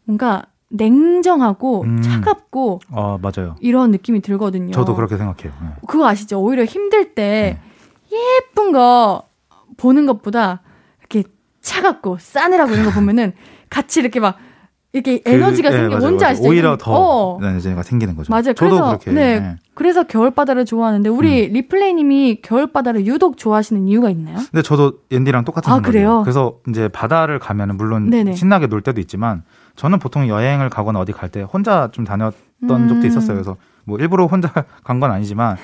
뭔가 0.04 0.44
냉정하고 0.68 1.82
음. 1.82 2.02
차갑고 2.02 2.80
어 2.90 3.18
맞아요. 3.20 3.56
이런 3.60 3.90
느낌이 3.90 4.20
들거든요. 4.20 4.72
저도 4.72 4.94
그렇게 4.94 5.16
생각해요. 5.16 5.52
네. 5.62 5.68
그거 5.86 6.06
아시죠? 6.06 6.40
오히려 6.40 6.64
힘들 6.64 7.14
때 7.14 7.58
예쁜 8.10 8.72
거 8.72 9.28
보는 9.76 10.06
것보다 10.06 10.62
이렇게 11.00 11.24
차갑고 11.60 12.18
싸늘하고 12.18 12.72
이런 12.72 12.86
거 12.86 12.90
보면은 12.92 13.32
같이 13.68 14.00
이렇게 14.00 14.20
막 14.20 14.38
이렇게 14.92 15.22
에너지가 15.24 15.70
그, 15.70 15.74
예, 15.74 15.78
생겨. 15.80 15.96
맞아요, 15.96 16.00
뭔지. 16.06 16.24
아시죠? 16.24 16.48
오히려 16.48 16.76
더 16.78 16.92
어. 16.94 17.38
에너지가 17.42 17.82
생기는 17.82 18.14
거죠. 18.14 18.30
맞아요. 18.30 18.52
저도 18.52 18.54
그래서 18.70 18.86
그렇게 18.88 19.10
네, 19.12 19.40
네. 19.40 19.56
그래서 19.74 20.02
겨울바다를 20.04 20.66
좋아하는데 20.66 21.08
우리 21.08 21.46
음. 21.48 21.52
리플레이님이 21.54 22.40
겨울바다를 22.42 23.06
유독 23.06 23.38
좋아하시는 23.38 23.88
이유가 23.88 24.10
있나요? 24.10 24.36
근데 24.50 24.60
저도 24.62 24.98
앤디랑 25.10 25.44
똑같은 25.46 25.72
아, 25.72 25.76
생각이에요. 25.76 26.06
그래요? 26.08 26.22
그래서 26.24 26.58
이제 26.68 26.88
바다를 26.88 27.38
가면은 27.38 27.76
물론 27.78 28.10
네네. 28.10 28.34
신나게 28.34 28.66
놀 28.66 28.82
때도 28.82 29.00
있지만 29.00 29.44
저는 29.76 29.98
보통 29.98 30.28
여행을 30.28 30.68
가거나 30.68 30.98
어디 31.00 31.12
갈 31.12 31.30
때 31.30 31.40
혼자 31.40 31.88
좀 31.92 32.04
다녔던 32.04 32.36
음. 32.70 32.88
적도 32.88 33.06
있었어요. 33.06 33.34
그래서 33.34 33.56
뭐 33.84 33.98
일부러 33.98 34.26
혼자 34.26 34.48
간 34.84 35.00
건 35.00 35.10
아니지만 35.10 35.56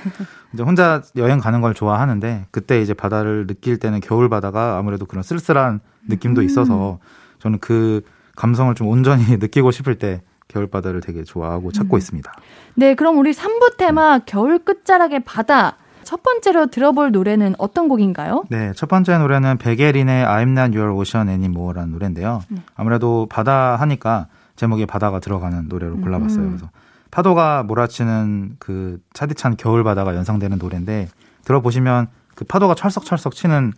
이제 0.55 0.63
혼자 0.63 1.03
여행 1.17 1.39
가는 1.39 1.61
걸 1.61 1.75
좋아하는데 1.75 2.47
그때 2.51 2.81
이제 2.81 2.95
바다를 2.95 3.47
느낄 3.47 3.77
때는 3.79 4.01
겨울 4.01 4.31
바다가 4.31 4.79
아무래도 4.79 5.05
그런 5.05 5.23
쓸쓸한 5.23 5.81
느낌도 6.09 6.41
음. 6.41 6.47
있어서 6.47 6.99
저는 7.41 7.59
그 7.61 8.01
감성을 8.39 8.73
좀 8.77 8.87
온전히 8.87 9.25
느끼고 9.37 9.73
싶을 9.73 9.97
때 9.97 10.23
겨울 10.47 10.69
바다를 10.69 11.01
되게 11.01 11.25
좋아하고 11.25 11.73
찾고 11.73 11.97
음. 11.97 11.99
있습니다. 11.99 12.33
네, 12.77 12.95
그럼 12.95 13.19
우리 13.19 13.33
3부 13.33 13.77
테마 13.77 14.21
겨울 14.21 14.61
끝자락의 14.61 15.25
바다 15.25 15.77
첫 16.05 16.23
번째로 16.23 16.69
들어볼 16.69 17.11
노래는 17.11 17.57
어떤 17.59 17.89
곡인가요? 17.89 18.45
네, 18.49 18.73
첫 18.75 18.89
번째 18.89 19.19
노래는 19.19 19.59
베게린의 19.59 20.25
I'm 20.25 20.57
Not 20.57 20.79
Your 20.79 20.95
Ocean 20.95 21.29
Anymore라는 21.29 21.93
노래인데요. 21.93 22.41
네. 22.49 22.63
아무래도 22.77 23.27
바다 23.29 23.77
하니까 23.77 24.29
제목에 24.57 24.87
바다가 24.87 25.19
들어가는 25.21 25.69
노래로 25.69 26.01
골라봤어요. 26.01 26.45
음. 26.45 26.49
그래서 26.51 26.71
파도가 27.11 27.65
몰아치는 27.65 28.57
그 28.59 29.01
차디찬 29.13 29.57
겨울 29.57 29.85
바다가 29.85 30.15
연상되는 30.15 30.59
노래인데 30.59 31.09
들어보시면 31.45 32.07
그 32.35 32.45
파도가 32.45 32.75
철썩철썩 32.75 33.35
치는 33.35 33.73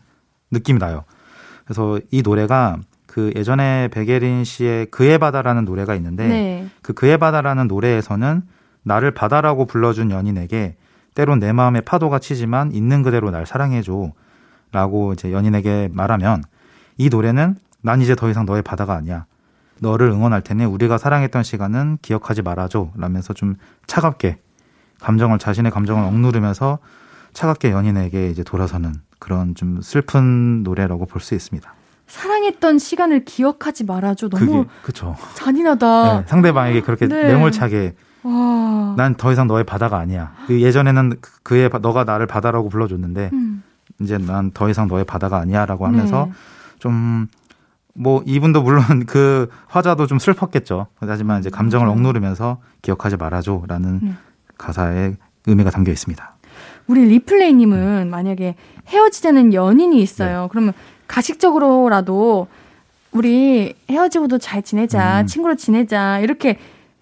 느낌이 0.52 0.78
나요. 0.78 1.04
그래서 1.64 1.98
이 2.10 2.22
노래가 2.22 2.78
그 3.10 3.32
예전에 3.34 3.88
베게린 3.88 4.44
씨의 4.44 4.86
그의 4.86 5.18
바다라는 5.18 5.64
노래가 5.64 5.96
있는데 5.96 6.28
네. 6.28 6.68
그 6.80 6.92
그의 6.92 7.18
바다라는 7.18 7.66
노래에서는 7.66 8.42
나를 8.84 9.10
바다라고 9.10 9.66
불러준 9.66 10.12
연인에게 10.12 10.76
때론 11.16 11.40
내 11.40 11.52
마음에 11.52 11.80
파도가 11.80 12.20
치지만 12.20 12.70
있는 12.70 13.02
그대로 13.02 13.32
날 13.32 13.46
사랑해줘 13.46 14.12
라고 14.70 15.12
이제 15.12 15.32
연인에게 15.32 15.88
말하면 15.92 16.44
이 16.98 17.08
노래는 17.08 17.56
난 17.82 18.00
이제 18.00 18.14
더 18.14 18.30
이상 18.30 18.46
너의 18.46 18.62
바다가 18.62 18.94
아니야. 18.94 19.26
너를 19.80 20.08
응원할 20.10 20.42
테니 20.42 20.64
우리가 20.64 20.96
사랑했던 20.96 21.42
시간은 21.42 21.98
기억하지 22.02 22.42
말아줘 22.42 22.92
라면서 22.94 23.34
좀 23.34 23.56
차갑게 23.88 24.38
감정을 25.00 25.40
자신의 25.40 25.72
감정을 25.72 26.04
억누르면서 26.04 26.78
차갑게 27.32 27.72
연인에게 27.72 28.30
이제 28.30 28.44
돌아서는 28.44 28.94
그런 29.18 29.56
좀 29.56 29.80
슬픈 29.82 30.62
노래라고 30.62 31.06
볼 31.06 31.20
수 31.20 31.34
있습니다. 31.34 31.74
사랑했던 32.10 32.78
시간을 32.80 33.24
기억하지 33.24 33.84
말아줘. 33.84 34.28
너무 34.30 34.66
그게. 34.82 35.00
잔인하다. 35.34 36.18
네, 36.20 36.24
상대방에게 36.26 36.80
그렇게 36.82 37.06
네. 37.06 37.28
매몰차게 37.28 37.94
와. 38.24 38.94
난더 38.96 39.30
이상 39.32 39.46
너의 39.46 39.62
바다가 39.64 39.98
아니야. 39.98 40.32
그 40.48 40.60
예전에는 40.60 41.18
그- 41.20 41.40
그의 41.44 41.68
바- 41.70 41.78
너가 41.78 42.02
나를 42.04 42.26
바다라고 42.26 42.68
불러줬는데 42.68 43.30
음. 43.32 43.62
이제 44.00 44.18
난 44.18 44.50
더 44.52 44.68
이상 44.68 44.88
너의 44.88 45.04
바다가 45.04 45.38
아니야라고 45.38 45.86
하면서 45.86 46.26
네. 46.26 46.32
좀뭐 46.80 48.22
이분도 48.26 48.62
물론 48.62 48.82
그 49.06 49.48
화자도 49.68 50.06
좀 50.08 50.18
슬펐겠죠. 50.18 50.88
하지만 50.98 51.38
이제 51.40 51.48
감정을. 51.48 51.86
억누르면서 51.88 52.58
기억하지 52.82 53.16
말아줘라는 53.18 54.00
네. 54.02 54.12
가사에 54.58 55.14
의미가 55.46 55.70
담겨 55.70 55.92
있습니다. 55.92 56.36
우리 56.88 57.04
리플레이님은 57.04 58.10
만약에 58.10 58.56
헤어지자는 58.88 59.54
연인이 59.54 60.02
있어요. 60.02 60.42
네. 60.42 60.48
그러면 60.50 60.72
가식적으로라도 61.10 62.46
우리 63.12 63.74
헤어지고도 63.90 64.38
잘 64.38 64.62
지내자, 64.62 65.22
음. 65.22 65.26
친구로 65.26 65.56
지내자 65.56 66.20
이렇게 66.20 66.58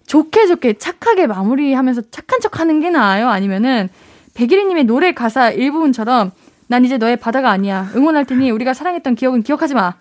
좋게 0.07 0.47
좋게 0.47 0.73
착하게 0.73 1.27
마무리하면서 1.27 2.01
착한 2.09 2.39
척 2.39 2.59
하는 2.59 2.79
게 2.79 2.89
나아요? 2.89 3.29
아니면은 3.29 3.89
백일희님의 4.33 4.85
노래 4.85 5.11
가사 5.13 5.51
일부분처럼 5.51 6.31
난 6.67 6.83
이제 6.85 6.97
너의 6.97 7.17
바다가 7.17 7.51
아니야. 7.51 7.89
응원할 7.95 8.25
테니 8.25 8.49
우리가 8.51 8.73
사랑했던 8.73 9.15
기억은 9.15 9.43
기억하지 9.43 9.75
마. 9.75 9.95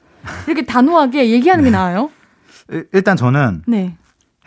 이렇게 0.46 0.64
단호하게 0.64 1.30
얘기하는 1.30 1.64
게 1.64 1.70
나아요? 1.70 2.10
일- 2.70 2.88
일단 2.92 3.16
저는 3.16 3.62
네. 3.66 3.94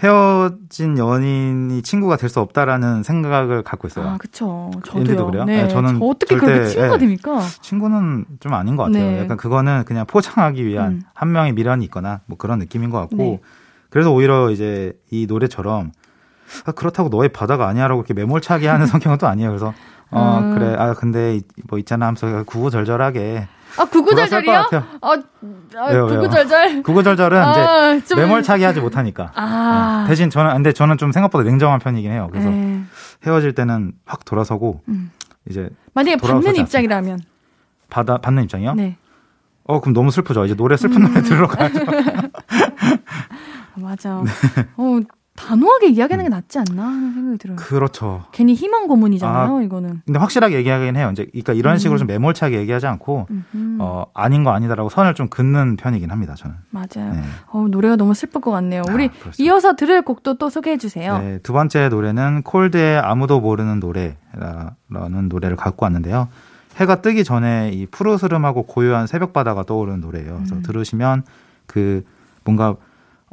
헤어진 0.03 0.97
연인이 0.97 1.81
친구가 1.83 2.15
될 2.17 2.29
수 2.31 2.39
없다라는 2.39 3.03
생각을 3.03 3.61
갖고 3.61 3.87
있어요. 3.87 4.07
아. 4.07 4.17
앤디도 4.17 5.15
저도요. 5.15 5.25
그래요? 5.27 5.43
네. 5.45 5.63
네, 5.63 5.67
저는 5.67 5.99
저 5.99 6.05
어떻게 6.05 6.37
그렇게 6.37 6.65
친구가 6.65 6.95
예. 6.95 6.97
됩니까? 6.97 7.41
친구는 7.61 8.25
좀 8.39 8.53
아닌 8.53 8.75
것 8.77 8.83
같아요. 8.83 9.03
네. 9.03 9.19
약간 9.19 9.35
그거는 9.37 9.83
그냥 9.85 10.05
포장하기 10.05 10.65
위한 10.65 10.91
음. 10.93 11.01
한 11.13 11.31
명의 11.31 11.51
미련이 11.53 11.83
있거나 11.85 12.21
뭐 12.25 12.37
그런 12.37 12.57
느낌인 12.59 12.89
것 12.89 12.99
같고 13.01 13.15
네. 13.17 13.41
그래서 13.89 14.11
오히려 14.13 14.49
이제 14.49 14.93
이 15.11 15.25
노래처럼 15.27 15.91
아, 16.65 16.71
그렇다고 16.71 17.09
너의 17.09 17.29
바다가 17.29 17.67
아니야라고 17.67 17.99
이렇게 18.01 18.13
매몰차게 18.13 18.67
하는 18.67 18.85
성격은 18.87 19.17
또 19.17 19.27
아니에요. 19.27 19.49
그래서 19.49 19.73
어 20.09 20.39
음. 20.41 20.53
그래 20.55 20.75
아 20.77 20.93
근데 20.93 21.35
이- 21.37 21.43
뭐 21.69 21.77
있잖아 21.79 22.05
하면서 22.07 22.43
구구절절하게 22.45 23.47
아, 23.77 23.85
구구절절이요? 23.85 24.53
아, 25.01 25.13
아 25.77 25.85
왜요? 25.91 26.07
구구절절. 26.07 26.83
구구절절은 26.83 27.51
이제 27.51 27.59
아, 27.59 27.99
좀- 28.05 28.19
매몰차게 28.19 28.65
하지 28.65 28.79
못하니까 28.81 29.31
아. 29.35 30.01
네. 30.03 30.09
대신 30.09 30.29
저는 30.29 30.53
근데 30.53 30.71
저는 30.73 30.97
좀 30.97 31.11
생각보다 31.11 31.43
냉정한 31.43 31.79
편이긴 31.79 32.11
해요. 32.11 32.27
그래서 32.31 32.49
네. 32.49 32.83
헤어질 33.25 33.53
때는 33.53 33.93
확 34.05 34.25
돌아서고 34.25 34.81
음. 34.89 35.11
이제 35.49 35.69
만약에 35.93 36.17
받는. 36.17 36.55
입장이라면. 36.55 37.19
받아 37.89 38.17
받는 38.17 38.43
입장이요. 38.43 38.73
네. 38.75 38.97
어 39.63 39.79
그럼 39.79 39.93
너무 39.93 40.11
슬프죠. 40.11 40.45
이제 40.45 40.55
노래 40.55 40.75
슬픈 40.77 41.01
노래 41.03 41.21
들으러 41.21 41.47
가야죠. 41.47 41.79
아, 43.73 43.75
맞아. 43.77 44.21
네. 44.25 44.31
어, 44.77 44.99
단호하게 45.41 45.87
이야기하는 45.89 46.25
게 46.25 46.29
낫지 46.29 46.59
않나 46.59 46.83
하는 46.83 47.13
생각이 47.13 47.37
들어요. 47.39 47.55
그렇죠. 47.57 48.23
괜히 48.31 48.53
희망 48.53 48.87
고문이잖아요, 48.87 49.61
이거는. 49.63 50.01
근데 50.05 50.19
확실하게 50.19 50.55
얘기하긴 50.57 50.95
해요. 50.95 51.09
이제 51.11 51.25
그러니까 51.25 51.53
이런 51.53 51.75
음. 51.75 51.77
식으로 51.77 51.97
좀 51.97 52.07
매몰차게 52.07 52.59
얘기하지 52.59 52.87
않고 52.87 53.27
음흠. 53.29 53.77
어 53.79 54.05
아닌 54.13 54.43
거 54.43 54.51
아니다라고 54.51 54.89
선을 54.89 55.15
좀 55.15 55.27
긋는 55.29 55.77
편이긴 55.77 56.11
합니다. 56.11 56.35
저는. 56.35 56.55
맞아요. 56.69 57.13
네. 57.13 57.21
어, 57.47 57.65
노래가 57.69 57.95
너무 57.95 58.13
슬플 58.13 58.41
것 58.41 58.51
같네요. 58.51 58.83
아, 58.87 58.93
우리 58.93 59.07
그렇죠. 59.07 59.41
이어서 59.41 59.75
들을 59.75 60.01
곡도 60.03 60.37
또 60.37 60.49
소개해 60.49 60.77
주세요. 60.77 61.17
네, 61.17 61.39
두 61.39 61.53
번째 61.53 61.89
노래는 61.89 62.43
콜드의 62.43 62.99
아무도 62.99 63.39
모르는 63.39 63.79
노래라는 63.79 65.29
노래를 65.29 65.57
갖고 65.57 65.85
왔는데요. 65.85 66.27
해가 66.77 67.01
뜨기 67.01 67.23
전에 67.23 67.71
이 67.73 67.85
푸르스름하고 67.85 68.63
고요한 68.63 69.07
새벽 69.07 69.33
바다가 69.33 69.63
떠오르는 69.63 70.01
노래예요. 70.01 70.35
그래서 70.35 70.55
음. 70.55 70.61
들으시면 70.61 71.23
그 71.65 72.03
뭔가 72.43 72.75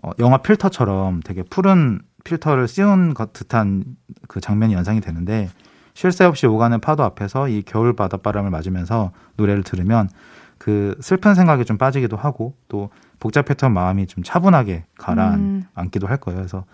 어, 0.02 0.10
영화 0.18 0.38
필터처럼 0.38 1.20
되게 1.24 1.42
푸른 1.42 2.00
필터를 2.24 2.68
씌운 2.68 3.14
것 3.14 3.32
듯한 3.32 3.84
그 4.28 4.40
장면이 4.40 4.74
연상이 4.74 5.00
되는데 5.00 5.48
쉴 5.94 6.12
새 6.12 6.24
없이 6.24 6.46
오가는 6.46 6.78
파도 6.80 7.02
앞에서 7.02 7.48
이 7.48 7.62
겨울 7.62 7.94
바닷바람을 7.94 8.50
맞으면서 8.50 9.10
노래를 9.36 9.64
들으면 9.64 10.08
그 10.56 10.96
슬픈 11.00 11.34
생각이 11.34 11.64
좀 11.64 11.78
빠지기도 11.78 12.16
하고 12.16 12.54
또 12.68 12.90
복잡했던 13.18 13.72
마음이 13.72 14.06
좀 14.06 14.22
차분하게 14.22 14.84
가라앉기도 14.98 16.06
할 16.06 16.18
거예요. 16.18 16.38
그래서 16.38 16.64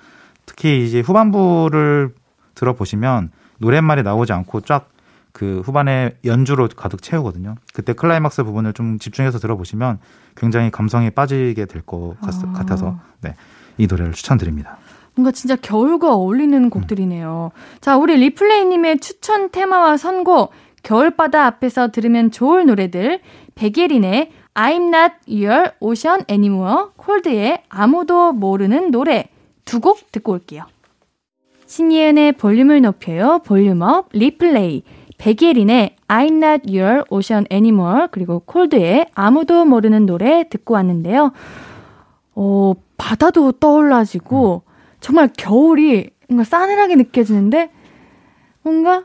특히 0.44 0.84
이제 0.84 1.00
후반부를 1.00 2.14
들어보시면 2.54 3.30
노랫말이 3.58 4.02
나오지 4.02 4.32
않고 4.34 4.60
쫙 4.62 4.88
그 5.34 5.60
후반에 5.64 6.16
연주로 6.24 6.68
가득 6.68 7.02
채우거든요. 7.02 7.56
그때 7.74 7.92
클라이막스 7.92 8.44
부분을 8.44 8.72
좀 8.72 9.00
집중해서 9.00 9.40
들어보시면 9.40 9.98
굉장히 10.36 10.70
감성에 10.70 11.10
빠지게 11.10 11.66
될것 11.66 12.16
아. 12.20 12.52
같아서 12.52 13.00
네, 13.20 13.34
이 13.76 13.88
노래를 13.88 14.12
추천드립니다. 14.12 14.78
뭔가 15.16 15.32
진짜 15.32 15.56
겨울과 15.56 16.14
어울리는 16.14 16.70
곡들이네요. 16.70 17.50
자, 17.80 17.96
우리 17.96 18.16
리플레이님의 18.16 19.00
추천 19.00 19.50
테마와 19.50 19.96
선곡, 19.96 20.52
겨울바다 20.84 21.46
앞에서 21.46 21.88
들으면 21.90 22.30
좋을 22.30 22.66
노래들, 22.66 23.20
백예린의 23.56 24.30
I'm 24.54 24.94
Not 24.94 25.14
Your 25.28 25.72
Ocean 25.80 26.24
Anymore, 26.30 26.90
콜드의 26.96 27.64
아무도 27.68 28.32
모르는 28.32 28.92
노래 28.92 29.28
두 29.64 29.80
곡 29.80 30.12
듣고 30.12 30.32
올게요. 30.32 30.62
신예은의 31.66 32.32
볼륨을 32.34 32.82
높여요. 32.82 33.40
볼륨업 33.44 34.10
리플레이. 34.12 34.84
백예린의 35.18 35.96
I'm 36.08 36.42
Not 36.42 36.76
Your 36.76 37.04
Ocean 37.10 37.46
Anymore 37.50 38.08
그리고 38.10 38.40
콜드의 38.40 39.06
아무도 39.14 39.64
모르는 39.64 40.06
노래 40.06 40.48
듣고 40.48 40.74
왔는데요. 40.74 41.32
어, 42.34 42.72
바다도 42.96 43.52
떠올라지고 43.52 44.62
정말 45.00 45.30
겨울이 45.36 46.10
뭔가 46.28 46.44
싸늘하게 46.44 46.96
느껴지는데 46.96 47.70
뭔가 48.62 49.04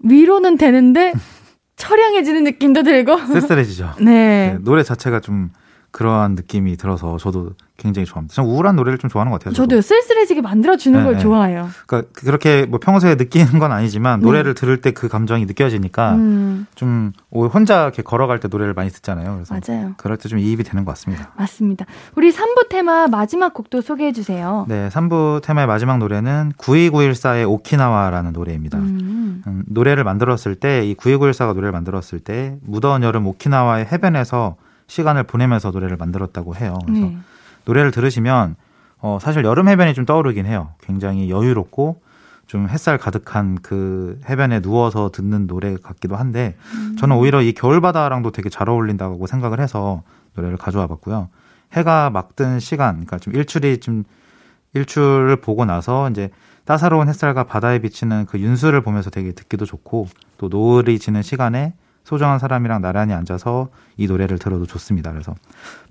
위로는 0.00 0.56
되는데 0.56 1.12
처량해지는 1.76 2.44
느낌도 2.44 2.82
들고 2.82 3.16
쓸쓸해지죠. 3.18 3.92
네. 4.00 4.52
네, 4.52 4.58
노래 4.60 4.82
자체가 4.82 5.20
좀 5.20 5.50
그러한 5.92 6.34
느낌이 6.36 6.76
들어서 6.76 7.16
저도 7.18 7.52
굉장히 7.76 8.04
좋아합니다. 8.06 8.34
저는 8.34 8.50
우울한 8.50 8.76
노래를 8.76 8.98
좀 8.98 9.08
좋아하는 9.08 9.30
것 9.32 9.38
같아요. 9.40 9.54
저도. 9.54 9.68
저도 9.70 9.80
쓸쓸해지게 9.82 10.42
만들어주는 10.42 10.98
네, 10.98 11.04
걸 11.04 11.14
네. 11.14 11.20
좋아해요. 11.20 11.68
그러니까 11.86 12.10
그렇게 12.14 12.66
뭐 12.66 12.78
평소에 12.78 13.14
느끼는 13.14 13.58
건 13.58 13.72
아니지만 13.72 14.20
노래를 14.20 14.54
들을 14.54 14.80
때 14.80 14.92
그 14.92 15.08
감정이 15.08 15.46
느껴지니까 15.46 16.10
네. 16.12 16.16
음, 16.18 16.66
좀 16.74 17.12
혼자 17.32 17.84
이렇게 17.84 18.02
걸어갈 18.02 18.38
때 18.38 18.48
노래를 18.48 18.74
많이 18.74 18.90
듣잖아요. 18.90 19.34
그래서 19.34 19.54
맞아요. 19.54 19.94
그럴 19.96 20.16
때 20.18 20.28
좀 20.28 20.38
이입이 20.38 20.62
되는 20.62 20.84
것 20.84 20.92
같습니다. 20.92 21.32
맞습니다. 21.36 21.86
우리 22.16 22.30
3부 22.32 22.68
테마 22.68 23.08
마지막 23.08 23.54
곡도 23.54 23.80
소개해 23.80 24.12
주세요. 24.12 24.66
네, 24.68 24.88
3부 24.90 25.42
테마의 25.42 25.66
마지막 25.66 25.98
노래는 25.98 26.52
92914의 26.58 27.48
오키나와라는 27.50 28.32
노래입니다. 28.32 28.78
음, 28.78 29.42
음, 29.46 29.62
노래를 29.66 30.04
만들었을 30.04 30.54
때, 30.56 30.84
이 30.86 30.94
92914가 30.94 31.54
노래를 31.54 31.72
만들었을 31.72 32.20
때, 32.20 32.58
무더운 32.62 33.02
여름 33.02 33.26
오키나와의 33.26 33.86
해변에서 33.90 34.56
시간을 34.90 35.22
보내면서 35.22 35.70
노래를 35.70 35.96
만들었다고 35.96 36.56
해요. 36.56 36.76
그래서 36.84 37.06
네. 37.06 37.16
노래를 37.64 37.92
들으시면, 37.92 38.56
어, 38.98 39.18
사실 39.20 39.44
여름 39.44 39.68
해변이 39.68 39.94
좀 39.94 40.04
떠오르긴 40.04 40.46
해요. 40.46 40.70
굉장히 40.80 41.30
여유롭고, 41.30 42.02
좀 42.46 42.68
햇살 42.68 42.98
가득한 42.98 43.58
그 43.62 44.18
해변에 44.28 44.60
누워서 44.60 45.10
듣는 45.10 45.46
노래 45.46 45.76
같기도 45.76 46.16
한데, 46.16 46.56
저는 46.98 47.14
오히려 47.14 47.40
이 47.40 47.52
겨울바다랑도 47.52 48.32
되게 48.32 48.48
잘 48.48 48.68
어울린다고 48.68 49.28
생각을 49.28 49.60
해서 49.60 50.02
노래를 50.34 50.56
가져와 50.56 50.88
봤고요. 50.88 51.28
해가 51.72 52.10
막뜬 52.10 52.58
시간, 52.58 52.94
그러니까 52.94 53.18
좀 53.18 53.34
일출이 53.34 53.78
좀, 53.78 54.02
일출을 54.74 55.36
보고 55.36 55.64
나서 55.64 56.10
이제 56.10 56.30
따사로운 56.64 57.08
햇살과 57.08 57.44
바다에 57.44 57.78
비치는 57.78 58.26
그 58.26 58.40
윤수를 58.40 58.80
보면서 58.82 59.10
되게 59.10 59.30
듣기도 59.30 59.64
좋고, 59.64 60.08
또 60.38 60.48
노을이 60.48 60.98
지는 60.98 61.22
시간에 61.22 61.74
소중한 62.04 62.38
사람이랑 62.38 62.80
나란히 62.80 63.12
앉아서 63.12 63.68
이 63.96 64.06
노래를 64.06 64.38
들어도 64.38 64.66
좋습니다. 64.66 65.12
그래서 65.12 65.34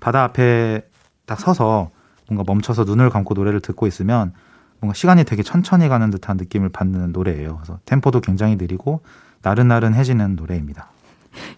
바다 0.00 0.24
앞에 0.24 0.82
딱 1.26 1.40
서서 1.40 1.90
뭔가 2.28 2.44
멈춰서 2.46 2.84
눈을 2.84 3.10
감고 3.10 3.34
노래를 3.34 3.60
듣고 3.60 3.86
있으면 3.86 4.32
뭔가 4.80 4.94
시간이 4.94 5.24
되게 5.24 5.42
천천히 5.42 5.88
가는 5.88 6.10
듯한 6.10 6.36
느낌을 6.36 6.70
받는 6.70 7.12
노래예요. 7.12 7.56
그래서 7.56 7.78
템포도 7.84 8.20
굉장히 8.20 8.56
느리고 8.56 9.02
나른나른해지는 9.42 10.36
노래입니다. 10.36 10.88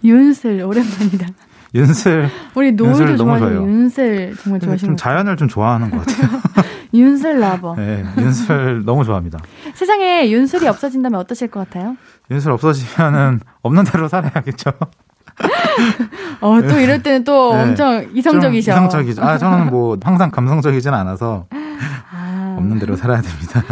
윤슬 0.05 0.62
오랜만이다. 0.62 1.26
윤슬 1.74 2.28
우리 2.55 2.76
좋아하시는 2.76 3.16
좋아요. 3.16 3.62
윤슬 3.62 4.34
정말 4.42 4.61
좀 4.61 4.68
좋아하시는 4.68 4.94
것 4.94 4.96
같아요. 5.03 5.14
자연을 5.14 5.36
좀 5.36 5.48
좋아하는 5.48 5.90
것 5.90 6.05
같아요. 6.05 6.40
윤슬 6.92 7.40
라버. 7.40 7.76
네, 7.76 8.05
윤슬 8.18 8.82
너무 8.84 9.05
좋아합니다. 9.05 9.38
세상에 9.74 10.30
윤슬이 10.30 10.68
없어진다면 10.68 11.18
어떠실 11.20 11.48
것 11.48 11.61
같아요? 11.61 11.96
윤슬 12.30 12.50
없어지면은 12.52 13.40
없는 13.62 13.84
대로 13.84 14.08
살아야겠죠. 14.08 14.72
어, 16.40 16.60
또 16.62 16.78
이럴 16.78 17.02
때는 17.02 17.24
또 17.24 17.54
네. 17.54 17.62
엄청 17.62 18.06
이성적이셔. 18.14 18.74
좀 18.74 18.84
이성적이죠. 18.84 19.22
아, 19.22 19.38
저는 19.38 19.66
뭐 19.66 19.96
항상 20.02 20.30
감성적이진 20.30 20.92
않아서 20.92 21.46
아. 21.50 22.56
없는 22.58 22.78
대로 22.78 22.96
살아야 22.96 23.20
됩니다. 23.20 23.64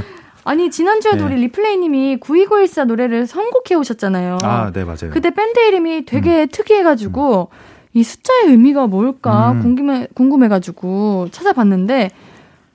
아니, 0.44 0.70
지난주에도 0.70 1.28
네. 1.28 1.34
우리 1.34 1.40
리플레이님이 1.42 2.18
92914 2.20 2.84
노래를 2.84 3.26
선곡해 3.26 3.74
오셨잖아요. 3.78 4.38
아, 4.42 4.72
네, 4.72 4.84
맞아요. 4.84 5.10
그때 5.12 5.30
밴드 5.30 5.60
이름이 5.60 6.06
되게 6.06 6.46
특이해가지고, 6.46 7.50
이 7.92 8.02
숫자의 8.02 8.46
의미가 8.46 8.86
뭘까 8.86 9.52
음. 9.52 9.60
궁금해, 9.60 10.08
궁금해가지고 10.14 11.28
찾아봤는데, 11.30 12.10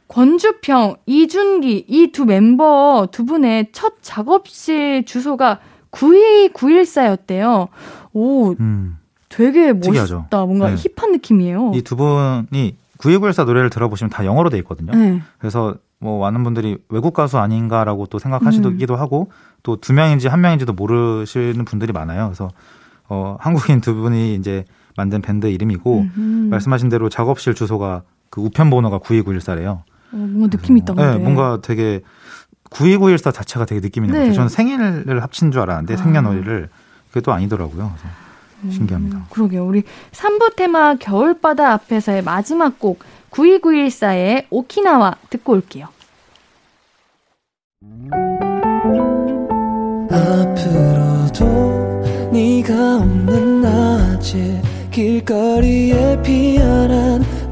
권주평, 0.08 0.96
이준기, 1.06 1.86
이 1.88 2.12
두 2.12 2.26
멤버 2.26 3.08
두 3.12 3.26
분의 3.26 3.70
첫 3.72 3.96
작업실 4.02 5.06
주소가 5.06 5.60
92914였대요. 5.92 7.68
오, 8.14 8.52
음. 8.60 8.98
되게 9.30 9.74
멋있다. 9.74 9.82
특이하죠. 9.82 10.26
뭔가 10.32 10.70
네. 10.70 10.76
힙한 10.76 11.12
느낌이에요. 11.12 11.72
이 11.76 11.82
두 11.82 11.96
분이 11.96 12.76
92914 13.00 13.44
노래를 13.46 13.70
들어보시면 13.70 14.10
다 14.10 14.26
영어로 14.26 14.50
돼 14.50 14.58
있거든요. 14.60 14.94
네. 14.94 15.22
그래서 15.40 15.76
뭐 16.00 16.20
많은 16.20 16.44
분들이 16.44 16.78
외국 16.90 17.14
가수 17.14 17.38
아닌가라고 17.38 18.06
또 18.08 18.18
음. 18.18 18.20
생각하시기도 18.20 18.96
하고 18.96 19.32
또 19.64 19.78
두 19.78 19.94
명인지 19.94 20.28
한 20.28 20.42
명인지도 20.42 20.74
모르시는 20.74 21.66
분들이 21.66 21.92
많아요. 21.92 22.26
그래서 22.28 22.50
어 23.10 23.38
한국인 23.40 23.82
두 23.82 23.96
분이 23.96 24.36
이제 24.36 24.66
만든 24.96 25.22
밴드 25.22 25.48
이름이고 25.48 26.06
음. 26.18 26.48
말씀하신 26.52 26.90
대로 26.90 27.10
작업실 27.10 27.54
주소가 27.56 28.04
그 28.30 28.42
우편 28.42 28.70
번호가 28.70 29.00
92914래요. 29.00 29.82
어, 30.16 30.18
뭔가 30.18 30.58
느낌 30.58 30.78
있다, 30.78 30.94
근데. 30.94 31.12
네, 31.12 31.18
뭔가 31.18 31.60
되게 31.62 32.02
92914 32.70 33.32
자체가 33.32 33.66
되게 33.66 33.82
느낌 33.82 34.06
있는 34.06 34.20
것 34.20 34.26
네. 34.28 34.34
저는 34.34 34.50
생일을 34.50 35.22
합친 35.22 35.52
줄 35.52 35.62
알았는데 35.62 35.94
아. 35.94 35.98
생년월일을 35.98 36.70
그게 37.10 37.22
또 37.22 37.34
아니더라고요. 37.34 37.94
그래서 38.62 38.76
신기합니다. 38.76 39.18
음, 39.18 39.24
그러게요. 39.30 39.66
우리 39.66 39.84
3부 40.12 40.56
테마 40.56 40.96
겨울바다 40.96 41.72
앞에서의 41.74 42.24
마지막 42.24 42.80
곡 42.80 43.00
92914의 43.32 44.46
오키나와 44.50 45.16
듣고 45.30 45.54
올게요. 45.54 45.88
앞으로도 50.10 51.46
네가 52.32 52.98
없는 52.98 53.62
낮에 53.62 54.62
길거리에 54.92 56.22
피어난 56.22 57.24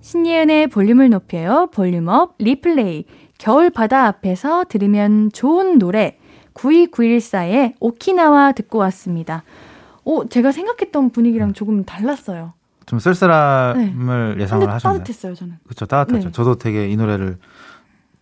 신예은의 0.00 0.68
볼륨을 0.68 1.10
높여요. 1.10 1.68
볼륨업 1.72 2.34
리플레이. 2.38 3.04
겨울 3.38 3.70
바다 3.70 4.06
앞에서 4.06 4.64
들으면 4.68 5.30
좋은 5.32 5.78
노래 5.78 6.18
92914의 6.54 7.74
오키나와 7.80 8.52
듣고 8.52 8.78
왔습니다. 8.78 9.44
오, 10.04 10.28
제가 10.28 10.52
생각했던 10.52 11.10
분위기랑 11.10 11.52
조금 11.52 11.84
달랐어요. 11.84 12.52
좀 12.86 12.98
쓸쓸함을 12.98 14.30
근데 14.30 14.42
예상을 14.42 14.68
하셨나요? 14.68 14.98
따뜻했어요, 14.98 15.34
저는. 15.34 15.58
그렇죠. 15.64 15.86
따뜻하죠. 15.86 16.28
네. 16.28 16.32
저도 16.32 16.56
되게 16.56 16.88
이 16.88 16.96
노래를 16.96 17.38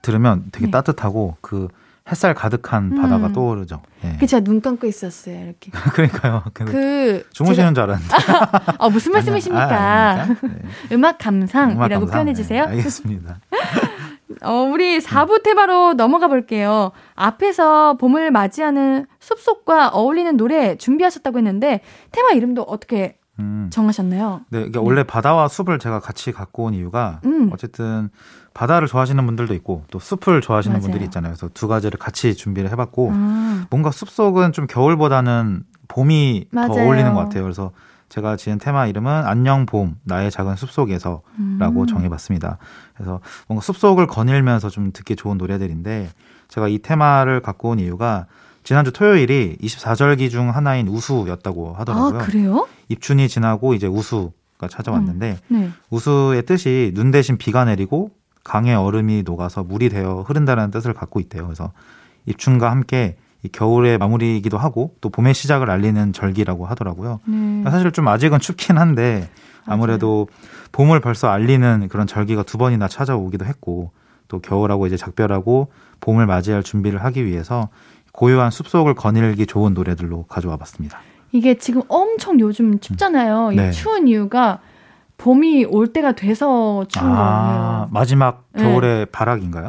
들으면 0.02 0.44
되게 0.52 0.66
네. 0.66 0.70
따뜻하고 0.70 1.36
그 1.40 1.68
햇살 2.10 2.34
가득한 2.34 2.94
바다가 2.94 3.26
음. 3.28 3.32
떠오르죠. 3.32 3.82
예. 4.04 4.16
그 4.18 4.26
제가 4.26 4.42
눈 4.42 4.60
감고 4.60 4.86
있었어요, 4.86 5.36
이렇게. 5.44 5.70
그러니까요. 5.92 6.42
근데 6.54 6.72
그 6.72 7.24
주무시는 7.32 7.74
줄 7.74 7.84
알았는데. 7.84 8.14
제가- 8.14 8.76
아, 8.80 8.88
무슨 8.88 9.12
말씀이십니까? 9.12 9.70
아? 9.74 10.26
네. 10.26 10.58
음악 10.92 11.18
감상이라고 11.18 11.84
음악 11.84 11.90
감상. 11.90 12.10
표현해 12.10 12.34
주세요. 12.34 12.64
네, 12.66 12.76
알겠습니다. 12.76 13.40
어, 14.42 14.52
우리 14.72 14.98
4부 15.00 15.42
테마로 15.42 15.94
넘어가 15.94 16.28
볼게요. 16.28 16.92
앞에서 17.14 17.96
봄을 17.98 18.30
맞이하는 18.30 19.06
숲속과 19.20 19.88
어울리는 19.88 20.36
노래 20.36 20.76
준비하셨다고 20.76 21.38
했는데 21.38 21.80
테마 22.12 22.30
이름도 22.32 22.62
어떻게 22.62 23.18
음. 23.40 23.68
정하셨나요? 23.72 24.42
네, 24.50 24.58
그러니까 24.58 24.80
원래 24.80 25.02
바다와 25.04 25.48
숲을 25.48 25.78
제가 25.78 26.00
같이 26.00 26.32
갖고 26.32 26.64
온 26.64 26.74
이유가 26.74 27.20
음. 27.24 27.50
어쨌든 27.52 28.10
바다를 28.58 28.88
좋아하시는 28.88 29.24
분들도 29.24 29.54
있고 29.54 29.84
또 29.88 30.00
숲을 30.00 30.40
좋아하시는 30.40 30.74
맞아요. 30.74 30.82
분들이 30.82 31.04
있잖아요. 31.04 31.32
그래서 31.32 31.48
두 31.54 31.68
가지를 31.68 31.96
같이 31.96 32.34
준비를 32.34 32.72
해봤고 32.72 33.12
아, 33.14 33.66
뭔가 33.70 33.92
숲속은 33.92 34.50
좀 34.50 34.66
겨울보다는 34.66 35.62
봄이 35.86 36.46
맞아요. 36.50 36.66
더 36.66 36.74
어울리는 36.74 37.14
것 37.14 37.20
같아요. 37.20 37.44
그래서 37.44 37.70
제가 38.08 38.34
지은 38.34 38.58
테마 38.58 38.88
이름은 38.88 39.12
안녕 39.26 39.64
봄 39.64 39.94
나의 40.02 40.32
작은 40.32 40.56
숲속에서라고 40.56 41.22
음. 41.38 41.86
정해봤습니다. 41.86 42.58
그래서 42.94 43.20
뭔가 43.46 43.62
숲속을 43.62 44.08
거닐면서 44.08 44.70
좀 44.70 44.90
듣기 44.92 45.14
좋은 45.14 45.38
노래들인데 45.38 46.10
제가 46.48 46.66
이 46.66 46.80
테마를 46.80 47.40
갖고 47.42 47.68
온 47.68 47.78
이유가 47.78 48.26
지난주 48.64 48.92
토요일이 48.92 49.56
24절기 49.62 50.30
중 50.30 50.50
하나인 50.50 50.88
우수였다고 50.88 51.76
아, 51.76 51.80
하더라고요. 51.82 52.18
그래요? 52.18 52.66
입춘이 52.88 53.28
지나고 53.28 53.74
이제 53.74 53.86
우수가 53.86 54.66
찾아왔는데 54.68 55.38
네. 55.46 55.70
우수의 55.90 56.44
뜻이 56.44 56.90
눈 56.96 57.12
대신 57.12 57.38
비가 57.38 57.64
내리고 57.64 58.17
강의 58.48 58.74
얼음이 58.74 59.24
녹아서 59.26 59.62
물이 59.62 59.90
되어 59.90 60.24
흐른다는 60.26 60.70
뜻을 60.70 60.94
갖고 60.94 61.20
있대요. 61.20 61.44
그래서 61.44 61.70
입춘과 62.24 62.70
함께 62.70 63.18
이 63.42 63.48
겨울의 63.48 63.98
마무리이기도 63.98 64.56
하고 64.56 64.94
또 65.02 65.10
봄의 65.10 65.34
시작을 65.34 65.70
알리는 65.70 66.14
절기라고 66.14 66.64
하더라고요. 66.64 67.20
네. 67.26 67.62
사실 67.70 67.92
좀 67.92 68.08
아직은 68.08 68.40
춥긴 68.40 68.78
한데 68.78 69.28
아무래도 69.66 70.28
봄을 70.72 71.00
벌써 71.00 71.28
알리는 71.28 71.88
그런 71.90 72.06
절기가 72.06 72.44
두 72.44 72.56
번이나 72.56 72.88
찾아오기도 72.88 73.44
했고 73.44 73.90
또 74.28 74.38
겨울하고 74.38 74.86
이제 74.86 74.96
작별하고 74.96 75.70
봄을 76.00 76.24
맞이할 76.24 76.62
준비를 76.62 77.04
하기 77.04 77.26
위해서 77.26 77.68
고요한 78.12 78.50
숲속을 78.50 78.94
거닐기 78.94 79.44
좋은 79.44 79.74
노래들로 79.74 80.24
가져와 80.24 80.56
봤습니다. 80.56 81.00
이게 81.32 81.58
지금 81.58 81.82
엄청 81.88 82.40
요즘 82.40 82.80
춥잖아요. 82.80 83.50
네. 83.50 83.68
이 83.68 83.72
추운 83.72 84.08
이유가 84.08 84.60
봄이 85.18 85.64
올 85.64 85.88
때가 85.92 86.12
돼서 86.12 86.84
추운 86.88 87.04
아, 87.10 87.16
거예요. 87.16 87.88
마지막 87.90 88.44
네. 88.52 88.62
겨울의 88.62 89.06
바락인가요? 89.06 89.68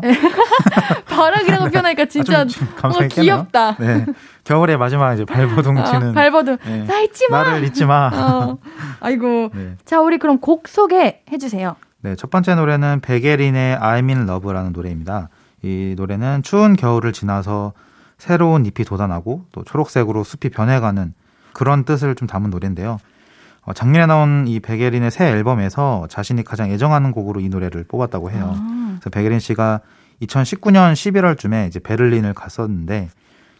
바락이라고 1.07 1.69
표현하니까 1.71 2.05
진짜 2.05 2.41
아, 2.41 2.89
있겠네요. 3.03 3.07
귀엽다. 3.09 3.75
네. 3.77 4.05
겨울의 4.43 4.77
마지막 4.77 5.13
이제 5.13 5.25
발버둥 5.25 5.77
아, 5.79 5.83
치는 5.85 6.13
발버둥. 6.13 6.57
네. 6.63 6.85
나 6.85 6.99
잊지 7.01 7.27
마. 7.31 7.43
나를 7.43 7.63
잊지 7.65 7.85
마. 7.85 8.11
어. 8.13 8.57
아이고. 9.01 9.49
네. 9.53 9.75
자, 9.85 9.99
우리 10.01 10.19
그럼 10.19 10.39
곡 10.39 10.67
소개해 10.67 11.37
주세요. 11.39 11.75
네, 12.01 12.15
첫 12.15 12.29
번째 12.29 12.55
노래는 12.55 13.01
베게린의 13.01 13.77
I'm 13.77 14.07
in 14.09 14.29
Love라는 14.29 14.71
노래입니다. 14.71 15.29
이 15.63 15.95
노래는 15.97 16.43
추운 16.43 16.75
겨울을 16.75 17.11
지나서 17.11 17.73
새로운 18.19 18.65
잎이 18.65 18.85
돋아나고 18.85 19.45
또 19.51 19.63
초록색으로 19.63 20.23
숲이 20.23 20.49
변해가는 20.49 21.13
그런 21.53 21.83
뜻을 21.85 22.15
좀 22.15 22.27
담은 22.27 22.51
노래인데요. 22.51 22.99
어, 23.69 23.73
작년에 23.73 24.07
나온 24.07 24.47
이 24.47 24.59
베게린의 24.59 25.11
새 25.11 25.27
앨범에서 25.27 26.07
자신이 26.09 26.43
가장 26.43 26.71
애정하는 26.71 27.11
곡으로 27.11 27.39
이 27.39 27.49
노래를 27.49 27.83
뽑았다고 27.83 28.31
해요. 28.31 28.55
아, 28.57 28.97
그래서 28.99 29.11
베게린 29.11 29.37
씨가 29.37 29.81
2019년 30.23 30.93
11월쯤에 30.93 31.67
이제 31.67 31.79
베를린을 31.79 32.33
갔었는데 32.33 33.09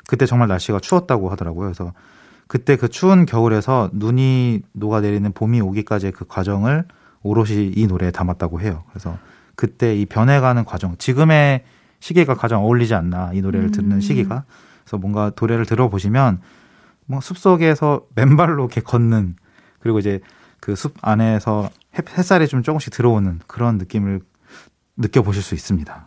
그때 0.08 0.26
정말 0.26 0.48
날씨가 0.48 0.80
추웠다고 0.80 1.30
하더라고요. 1.30 1.68
그래서 1.68 1.94
그때 2.48 2.76
그 2.76 2.88
추운 2.88 3.28
겨울에서 3.28 3.92
눈이 3.94 4.64
녹아내리는 4.74 5.32
봄이 5.32 5.62
오기까지의 5.62 6.14
그 6.14 6.26
과정을 6.26 6.86
오롯이 7.22 7.74
이 7.76 7.86
노래에 7.86 8.10
담았다고 8.10 8.62
해요. 8.62 8.86
그래서 8.90 9.16
그때 9.56 9.96
이 9.96 10.08
변해가는 10.08 10.66
과정, 10.66 10.98
지금의 10.98 11.66
시기가 12.00 12.34
가장 12.34 12.64
어울리지 12.64 12.96
않나 12.96 13.30
이 13.36 13.42
노래를 13.42 13.70
듣는 13.70 13.98
음. 13.98 14.02
시기가. 14.02 14.46
그래서 14.84 14.98
뭔가 14.98 15.32
노래를 15.40 15.68
들어보시면 15.68 16.42
뭐 17.06 17.22
숲속에서 17.22 18.02
맨발로 18.16 18.64
이렇게 18.64 18.82
걷는 18.82 19.36
그리고 19.80 20.00
이제 20.00 20.20
그 20.60 20.74
숲 20.76 20.94
안에서 21.02 21.70
햇- 21.98 22.18
햇살이 22.18 22.48
좀 22.48 22.64
조금씩 22.64 22.92
들어오는 22.94 23.40
그런 23.48 23.78
느낌을 23.78 24.20
느껴보실 24.98 25.42
수 25.42 25.56
있습니다. 25.56 26.06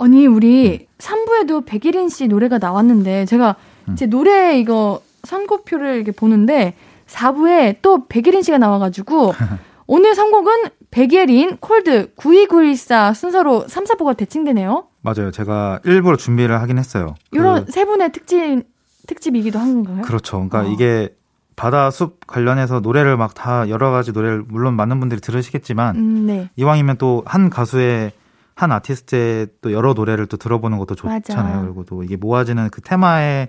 아니, 0.00 0.26
음. 0.26 0.34
우리 0.34 0.86
3부에도 0.98 1.64
백예린 1.66 2.08
씨 2.08 2.26
노래가 2.26 2.58
나왔는데 2.58 3.26
제가 3.26 3.56
음. 3.88 3.96
제 3.96 4.06
노래 4.06 4.58
이거 4.58 5.02
선곡표를 5.24 5.96
이렇게 5.96 6.12
보는데 6.12 6.74
4부에 7.06 7.76
또 7.82 8.06
백예린 8.08 8.42
씨가 8.42 8.58
나와가지고 8.58 9.34
오늘 9.86 10.14
선곡은 10.14 10.70
백예린, 10.90 11.58
콜드, 11.58 12.14
9294 12.16 13.12
순서로 13.14 13.66
3, 13.68 13.84
4부가 13.84 14.16
대칭되네요. 14.16 14.86
맞아요. 15.02 15.30
제가 15.30 15.80
일부러 15.84 16.16
준비를 16.16 16.60
하긴 16.62 16.78
했어요. 16.78 17.14
그- 17.30 17.36
이런 17.38 17.66
세 17.68 17.84
분의 17.84 18.12
특집, 18.12 18.62
특집이기도 19.06 19.58
한 19.58 19.84
건가요? 19.84 20.02
그렇죠. 20.04 20.36
그러니까 20.48 20.60
어. 20.60 20.72
이게 20.72 21.14
바다 21.56 21.90
숲 21.90 22.26
관련해서 22.26 22.80
노래를 22.80 23.16
막 23.16 23.34
다 23.34 23.68
여러 23.68 23.90
가지 23.90 24.12
노래를 24.12 24.44
물론 24.48 24.74
많은 24.74 25.00
분들이 25.00 25.20
들으시겠지만 25.20 25.96
음, 25.96 26.26
네. 26.26 26.50
이왕이면 26.56 26.96
또 26.98 27.22
한 27.26 27.50
가수의 27.50 28.12
한 28.54 28.70
아티스트의 28.72 29.48
또 29.60 29.72
여러 29.72 29.92
노래를 29.94 30.26
또 30.26 30.36
들어보는 30.36 30.78
것도 30.78 30.94
좋잖아요. 30.94 31.22
맞아. 31.54 31.60
그리고 31.62 31.84
또 31.84 32.02
이게 32.02 32.16
모아지는 32.16 32.68
그 32.70 32.80
테마에 32.80 33.48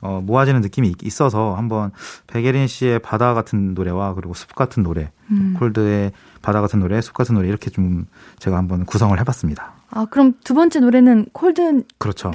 어, 0.00 0.20
모아지는 0.22 0.60
느낌이 0.60 0.88
있- 0.88 1.02
있어서 1.02 1.54
한번 1.54 1.90
백예린 2.26 2.66
씨의 2.66 2.98
바다 2.98 3.32
같은 3.32 3.72
노래와 3.72 4.12
그리고 4.14 4.34
숲 4.34 4.54
같은 4.54 4.82
노래, 4.82 5.10
음. 5.30 5.56
콜드의 5.58 6.12
바다 6.42 6.60
같은 6.60 6.78
노래, 6.80 7.00
숲 7.00 7.14
같은 7.14 7.34
노래 7.36 7.48
이렇게 7.48 7.70
좀 7.70 8.04
제가 8.38 8.58
한번 8.58 8.84
구성을 8.84 9.18
해봤습니다. 9.18 9.72
아, 9.90 10.04
그럼 10.10 10.34
두 10.44 10.52
번째 10.52 10.80
노래는 10.80 11.26
콜드겠네요. 11.32 11.82
그렇죠. 11.98 12.30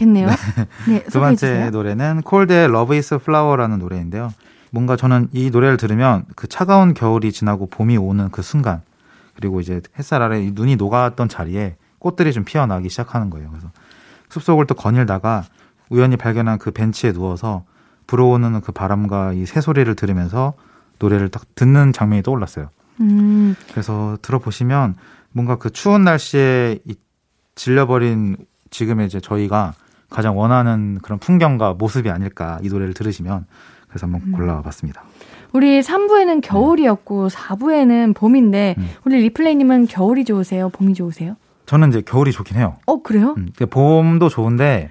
네, 0.87 1.03
두 1.03 1.11
소개해 1.11 1.27
번째 1.27 1.35
주세요. 1.35 1.69
노래는 1.69 2.21
콜드의 2.23 2.65
Love 2.69 2.97
is 2.97 3.13
Flower라는 3.13 3.77
노래인데요. 3.77 4.33
뭔가 4.71 4.95
저는 4.95 5.29
이 5.31 5.49
노래를 5.49 5.77
들으면 5.77 6.25
그 6.35 6.47
차가운 6.47 6.93
겨울이 6.93 7.31
지나고 7.31 7.67
봄이 7.67 7.97
오는 7.97 8.29
그 8.29 8.41
순간 8.41 8.81
그리고 9.35 9.61
이제 9.61 9.81
햇살 9.97 10.21
아래 10.21 10.43
이 10.43 10.51
눈이 10.51 10.75
녹았던 10.75 11.29
자리에 11.29 11.75
꽃들이 11.99 12.33
좀 12.33 12.43
피어나기 12.43 12.89
시작하는 12.89 13.29
거예요. 13.29 13.49
그래서 13.49 13.71
숲속을 14.29 14.67
또 14.67 14.75
거닐다가 14.75 15.43
우연히 15.89 16.17
발견한 16.17 16.59
그 16.59 16.71
벤치에 16.71 17.13
누워서 17.13 17.65
불어오는 18.07 18.61
그 18.61 18.71
바람과 18.71 19.33
이 19.33 19.45
새소리를 19.45 19.93
들으면서 19.95 20.53
노래를 20.99 21.29
딱 21.29 21.43
듣는 21.55 21.93
장면이 21.93 22.23
떠올랐어요. 22.23 22.69
음, 23.01 23.55
그래서 23.71 24.17
들어보시면 24.21 24.95
뭔가 25.31 25.57
그 25.57 25.69
추운 25.69 26.03
날씨에 26.03 26.79
이 26.85 26.95
질려버린 27.55 28.37
지금의 28.71 29.07
이제 29.07 29.19
저희가 29.19 29.73
가장 30.09 30.37
원하는 30.37 30.99
그런 31.01 31.19
풍경과 31.19 31.73
모습이 31.73 32.09
아닐까 32.09 32.59
이 32.63 32.69
노래를 32.69 32.93
들으시면 32.93 33.45
그래서 33.89 34.05
한번 34.05 34.21
음. 34.27 34.31
골라와 34.31 34.61
봤습니다. 34.61 35.03
우리 35.51 35.81
3부에는 35.81 36.41
겨울이었고 36.41 37.27
4부에는 37.29 38.15
봄인데 38.15 38.75
음. 38.77 38.89
우리 39.03 39.19
리플레이님은 39.23 39.87
겨울이 39.87 40.23
좋으세요? 40.25 40.69
봄이 40.69 40.93
좋으세요? 40.93 41.35
저는 41.65 41.89
이제 41.89 42.01
겨울이 42.01 42.31
좋긴 42.31 42.57
해요. 42.57 42.75
어 42.85 43.01
그래요? 43.01 43.35
음, 43.37 43.49
봄도 43.69 44.29
좋은데 44.29 44.89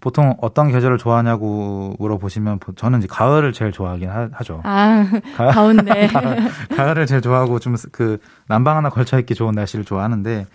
보통 0.00 0.36
어떤 0.40 0.70
계절을 0.70 0.98
좋아하냐고 0.98 1.94
물어보시면 1.98 2.58
보- 2.60 2.72
저는 2.74 3.00
이제 3.00 3.08
가을을 3.10 3.52
제일 3.52 3.72
좋아하긴 3.72 4.08
하, 4.08 4.28
죠 4.44 4.60
아 4.62 5.04
가- 5.36 5.46
가운데 5.50 6.06
가을 6.76 6.98
을 6.98 7.06
제일 7.06 7.20
좋아하고 7.20 7.58
좀 7.58 7.74
그 7.92 8.18
난방 8.46 8.76
하나 8.76 8.88
걸쳐 8.90 9.18
입기 9.18 9.34
좋은 9.34 9.54
날씨를 9.54 9.84
좋아하는데 9.84 10.46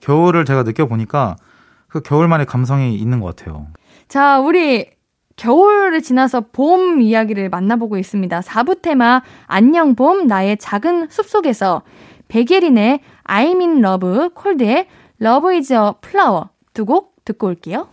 겨울을 0.00 0.44
제가 0.44 0.62
느껴 0.64 0.86
보니까 0.86 1.36
그 1.88 2.00
겨울만의 2.00 2.46
감성이 2.46 2.94
있는 2.96 3.18
것 3.20 3.34
같아요. 3.34 3.66
자 4.08 4.38
우리 4.38 4.90
겨울을 5.36 6.02
지나서 6.02 6.46
봄 6.52 7.00
이야기를 7.00 7.48
만나보고 7.48 7.96
있습니다. 7.98 8.40
4부 8.40 8.82
테마 8.82 9.22
안녕 9.46 9.94
봄 9.94 10.26
나의 10.26 10.56
작은 10.58 11.08
숲속에서 11.10 11.82
백예린의 12.28 13.00
I'm 13.24 13.60
in 13.60 13.78
love 13.84 14.28
콜드의 14.30 14.86
Love 15.20 15.54
is 15.56 15.72
a 15.72 15.92
flower 16.04 16.44
두 16.74 16.84
곡 16.84 17.14
듣고 17.24 17.46
올게요. 17.48 17.88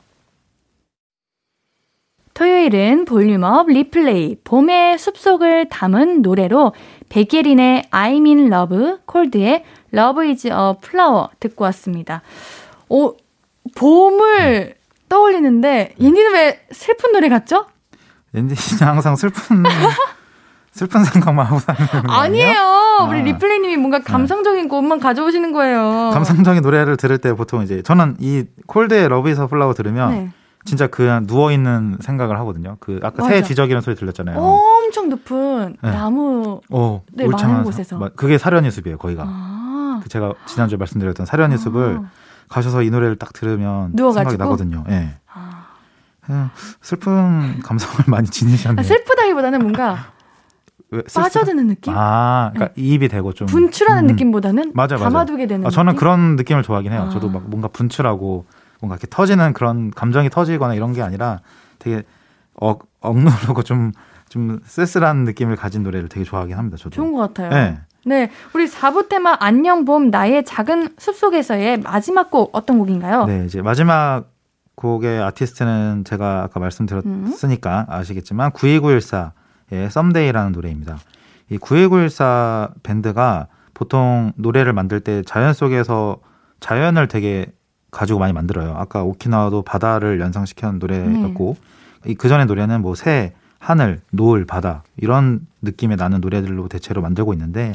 토요일은 2.34 3.04
볼륨업 3.06 3.68
리플레이 3.68 4.38
봄의 4.46 4.98
숲속을 4.98 5.68
담은 5.70 6.22
노래로 6.22 6.74
백예린의 7.10 7.84
I'm 7.92 8.26
in 8.26 8.52
love 8.52 8.98
콜드의 9.06 9.64
Love 9.94 10.30
is 10.30 10.48
a 10.48 10.74
flower 10.82 11.28
듣고 11.42 11.66
왔습니다. 11.66 12.22
오, 12.88 13.16
봄을 13.76 14.79
떠올리는데 15.10 15.96
옌디는 16.00 16.34
왜 16.34 16.66
슬픈 16.72 17.12
노래 17.12 17.28
같죠? 17.30 17.66
진짜 18.56 18.88
항상 18.88 19.16
슬픈 19.16 19.64
슬픈 20.72 21.04
생각만 21.04 21.46
하고 21.48 21.60
사는 21.60 21.80
거 21.88 22.14
아니에요. 22.14 22.60
아. 22.60 23.08
우리 23.10 23.24
리플레이님이 23.24 23.78
뭔가 23.78 24.00
감성적인 24.00 24.70
곡만 24.70 25.00
가져오시는 25.00 25.52
거예요. 25.52 26.12
감성적인 26.14 26.62
노래를 26.62 26.96
들을 26.96 27.18
때 27.18 27.34
보통 27.34 27.64
이제 27.64 27.82
저는 27.82 28.18
이 28.20 28.46
콜드의 28.68 29.10
Love 29.10 29.30
is 29.30 29.48
a 29.48 29.51
flower 29.51 29.74
들으면 29.74 30.12
네. 30.12 30.30
진짜 30.66 30.88
그냥 30.88 31.26
누워 31.26 31.52
있는 31.52 31.98
생각을 32.02 32.38
하거든요. 32.40 32.78
그 32.80 33.00
아까 33.02 33.24
새 33.28 33.36
맞아. 33.38 33.48
뒤적이는 33.48 33.82
소리 33.82 33.96
들렸잖아요. 33.96 34.38
엄청 34.38 35.10
높은 35.10 35.76
네. 35.82 35.92
나무. 35.92 36.62
어, 36.70 37.02
네, 37.14 37.26
많은 37.28 37.38
사- 37.58 37.64
곳에서. 37.64 37.98
마- 37.98 38.10
그게 38.10 38.38
사려니 38.38 38.70
숲이에요, 38.70 38.98
거기가. 39.00 39.24
아. 39.26 40.00
그 40.04 40.10
제가 40.10 40.34
지난주에 40.46 40.78
말씀드렸던 40.78 41.26
사려니 41.26 41.58
숲을 41.58 42.00
아. 42.04 42.10
가셔서 42.50 42.82
이 42.84 42.90
노래를 42.90 43.16
딱 43.18 43.32
들으면 43.34 43.92
누워가지고? 43.94 44.32
생각이 44.32 44.38
나거든요. 44.38 44.84
예. 44.90 45.14
아. 45.32 45.68
그냥 46.22 46.50
슬픈 46.82 47.60
감성을 47.62 47.96
많이 48.10 48.28
지니셨네요. 48.28 48.80
아, 48.80 48.84
슬프다기보다는 48.84 49.60
뭔가? 49.60 50.12
빠져드는 51.14 51.68
느낌? 51.68 51.94
아, 51.96 52.50
그러니까 52.54 52.74
이입이 52.76 53.10
되고 53.10 53.32
좀 53.34 53.46
분출하는 53.48 54.06
음. 54.06 54.08
느낌보다는 54.08 54.72
맞아요, 54.74 54.88
맞아요. 54.94 55.04
담아두게 55.04 55.46
되는 55.46 55.68
아, 55.68 55.70
저는 55.70 55.92
느낌? 55.94 56.00
그런 56.00 56.36
느낌을 56.36 56.64
좋아하긴 56.64 56.92
해요. 56.92 57.06
아. 57.08 57.10
저도 57.10 57.30
막 57.30 57.48
뭔가 57.48 57.68
분출하고 57.68 58.46
뭔가 58.82 58.96
이렇게 58.96 59.06
터지는 59.08 59.54
그런 59.54 59.92
감정이 59.92 60.30
터지거나 60.32 60.74
이런 60.74 60.94
게 60.94 61.04
아니라 61.04 61.42
되게 61.78 62.04
억, 62.56 62.88
억누르고 63.02 63.62
좀, 63.64 63.92
좀 64.30 64.60
쓸쓸한 64.66 65.26
느낌을 65.26 65.56
가진 65.56 65.84
노래를 65.84 66.10
되게 66.10 66.24
좋아하긴 66.24 66.58
합니다. 66.58 66.78
저도. 66.78 66.90
좋은 66.90 67.14
것 67.14 67.20
같아요. 67.20 67.50
네. 67.52 67.80
네, 68.06 68.30
우리 68.54 68.66
4부 68.66 69.10
테마 69.10 69.38
안녕 69.40 69.86
봄 69.86 70.10
나의 70.10 70.46
작은 70.46 70.96
숲속에서의 70.98 71.82
마지막 71.82 72.32
곡 72.32 72.50
어떤 72.54 72.80
곡인가요? 72.80 73.26
네, 73.26 73.46
이제 73.46 73.62
마지막 73.62 74.32
곡의 74.76 75.22
아티스트는 75.22 76.06
제가 76.06 76.44
아까 76.44 76.60
말씀드렸으니까 76.60 77.86
아시겠지만 77.90 78.52
92914의 78.52 79.90
썸데이라는 79.90 80.52
노래입니다. 80.54 80.98
이 81.50 81.58
92914 81.58 82.72
밴드가 82.84 83.48
보통 83.74 84.32
노래를 84.38 84.72
만들 84.74 85.02
때 85.02 85.22
자연 85.26 85.54
속에서 85.54 86.18
자연을 86.62 87.08
되게 87.10 87.48
가지고 87.92 88.20
많이 88.20 88.32
만들어요. 88.34 88.76
아까 88.78 89.04
오키나와도 89.04 89.64
바다를 89.64 90.20
연상시켰는 90.22 90.80
노래였고 90.80 91.58
이 92.06 92.16
그 92.16 92.30
전의 92.30 92.46
노래는 92.46 92.82
뭐 92.82 92.96
새, 92.96 93.34
하늘, 93.60 94.02
노을, 94.12 94.46
바다 94.46 94.84
이런 94.98 95.46
느낌의 95.62 95.98
나는 95.98 96.22
노래들로 96.22 96.68
대체로 96.70 97.02
만들고 97.02 97.34
있는데 97.34 97.74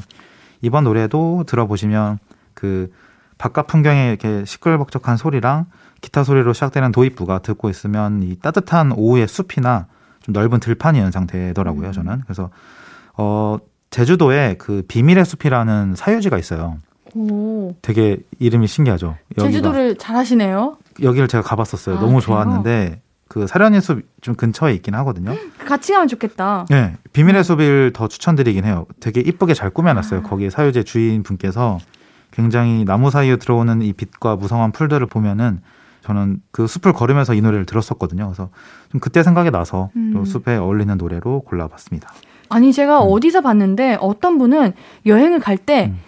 이번 0.62 0.85
노래도 0.85 1.45
들어보시면 1.47 2.18
그 2.55 2.91
바깥 3.39 3.66
풍경에 3.66 4.09
이렇게 4.09 4.45
시끌벅적한 4.45 5.16
소리랑 5.16 5.66
기타 6.01 6.24
소리로 6.24 6.53
시작되는 6.53 6.93
도입부가 6.93 7.41
듣고 7.41 7.68
있으면 7.70 8.22
이 8.22 8.37
따뜻한 8.37 8.93
오후의 8.93 9.28
숲이나 9.28 9.87
좀 10.22 10.32
넓은 10.32 10.61
들판이 10.61 10.99
연상되더라고요, 10.99 11.93
저는. 11.93 12.20
그래서 12.24 12.51
어 13.16 13.59
제주도에 13.91 14.57
그 14.59 14.82
비밀의 14.89 15.24
숲이라는 15.24 15.95
사유지가 15.97 16.39
있어요. 16.39 16.78
오, 17.14 17.74
되게 17.82 18.18
이름이 18.39 18.66
신기하죠. 18.66 19.16
여기가. 19.39 19.47
제주도를 19.47 19.97
잘 19.99 20.16
하시네요. 20.16 20.78
여기를 21.03 21.28
제가 21.28 21.43
가봤었어요. 21.43 21.99
아, 21.99 22.01
너무? 22.01 22.20
좋았는데 22.20 23.01
그 23.29 23.47
사려니 23.47 23.81
숲좀 23.81 24.35
근처에 24.37 24.75
있긴 24.75 24.95
하거든요. 24.97 25.35
같이 25.66 25.93
가면 25.93 26.09
좋겠다. 26.09 26.66
네, 26.68 26.97
비밀의 27.12 27.45
숲을 27.45 27.93
더 27.95 28.09
추천드리긴 28.09 28.64
해요. 28.64 28.87
되게 29.01 29.20
이쁘게 29.20 29.55
잘 29.55 29.70
꾸며놨어요. 29.70 30.20
아. 30.20 30.22
거기 30.22 30.51
사유제 30.51 30.85
주인 30.85 31.22
분께서 31.22 31.79
굉장히 32.31 32.85
나무 32.85 33.11
사이에 33.11 33.37
들어오는 33.37 33.83
이 33.83 33.93
빛과 33.93 34.37
무성한 34.37 34.72
풀들을 34.72 35.07
보면은 35.07 35.61
저는 36.03 36.41
그 36.51 36.66
숲을 36.66 36.93
걸으면서 36.93 37.33
이 37.33 37.41
노래를 37.41 37.64
들었었거든요. 37.64 38.27
그래서 38.27 38.51
좀 38.91 39.01
그때 39.01 39.22
생각이 39.22 39.51
나서 39.51 39.91
또 40.12 40.18
음. 40.18 40.25
숲에 40.25 40.57
어울리는 40.57 40.95
노래로 40.99 41.43
골라봤습니다. 41.43 42.12
아니 42.51 42.72
제가 42.72 43.03
음. 43.03 43.09
어디서 43.11 43.41
봤는데 43.41 43.97
어떤 44.01 44.37
분은 44.37 44.75
여행을 45.07 45.41
갈때딱 45.41 45.91
음. 45.91 45.99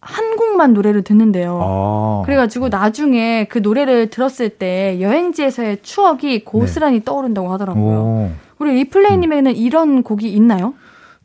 한 0.00 0.36
곡만 0.36 0.72
노래를 0.72 1.02
듣는데요. 1.02 1.58
아, 1.62 2.22
그래가지고 2.24 2.68
나중에 2.70 3.44
그 3.44 3.58
노래를 3.58 4.08
들었을 4.08 4.48
때 4.50 4.98
여행지에서의 5.00 5.78
추억이 5.82 6.44
고스란히 6.44 7.04
떠오른다고 7.04 7.52
하더라고요. 7.52 7.84
네. 7.84 7.96
오. 7.96 8.30
우리 8.58 8.72
리플레이님에는 8.74 9.56
이런 9.56 10.02
곡이 10.02 10.30
있나요? 10.32 10.74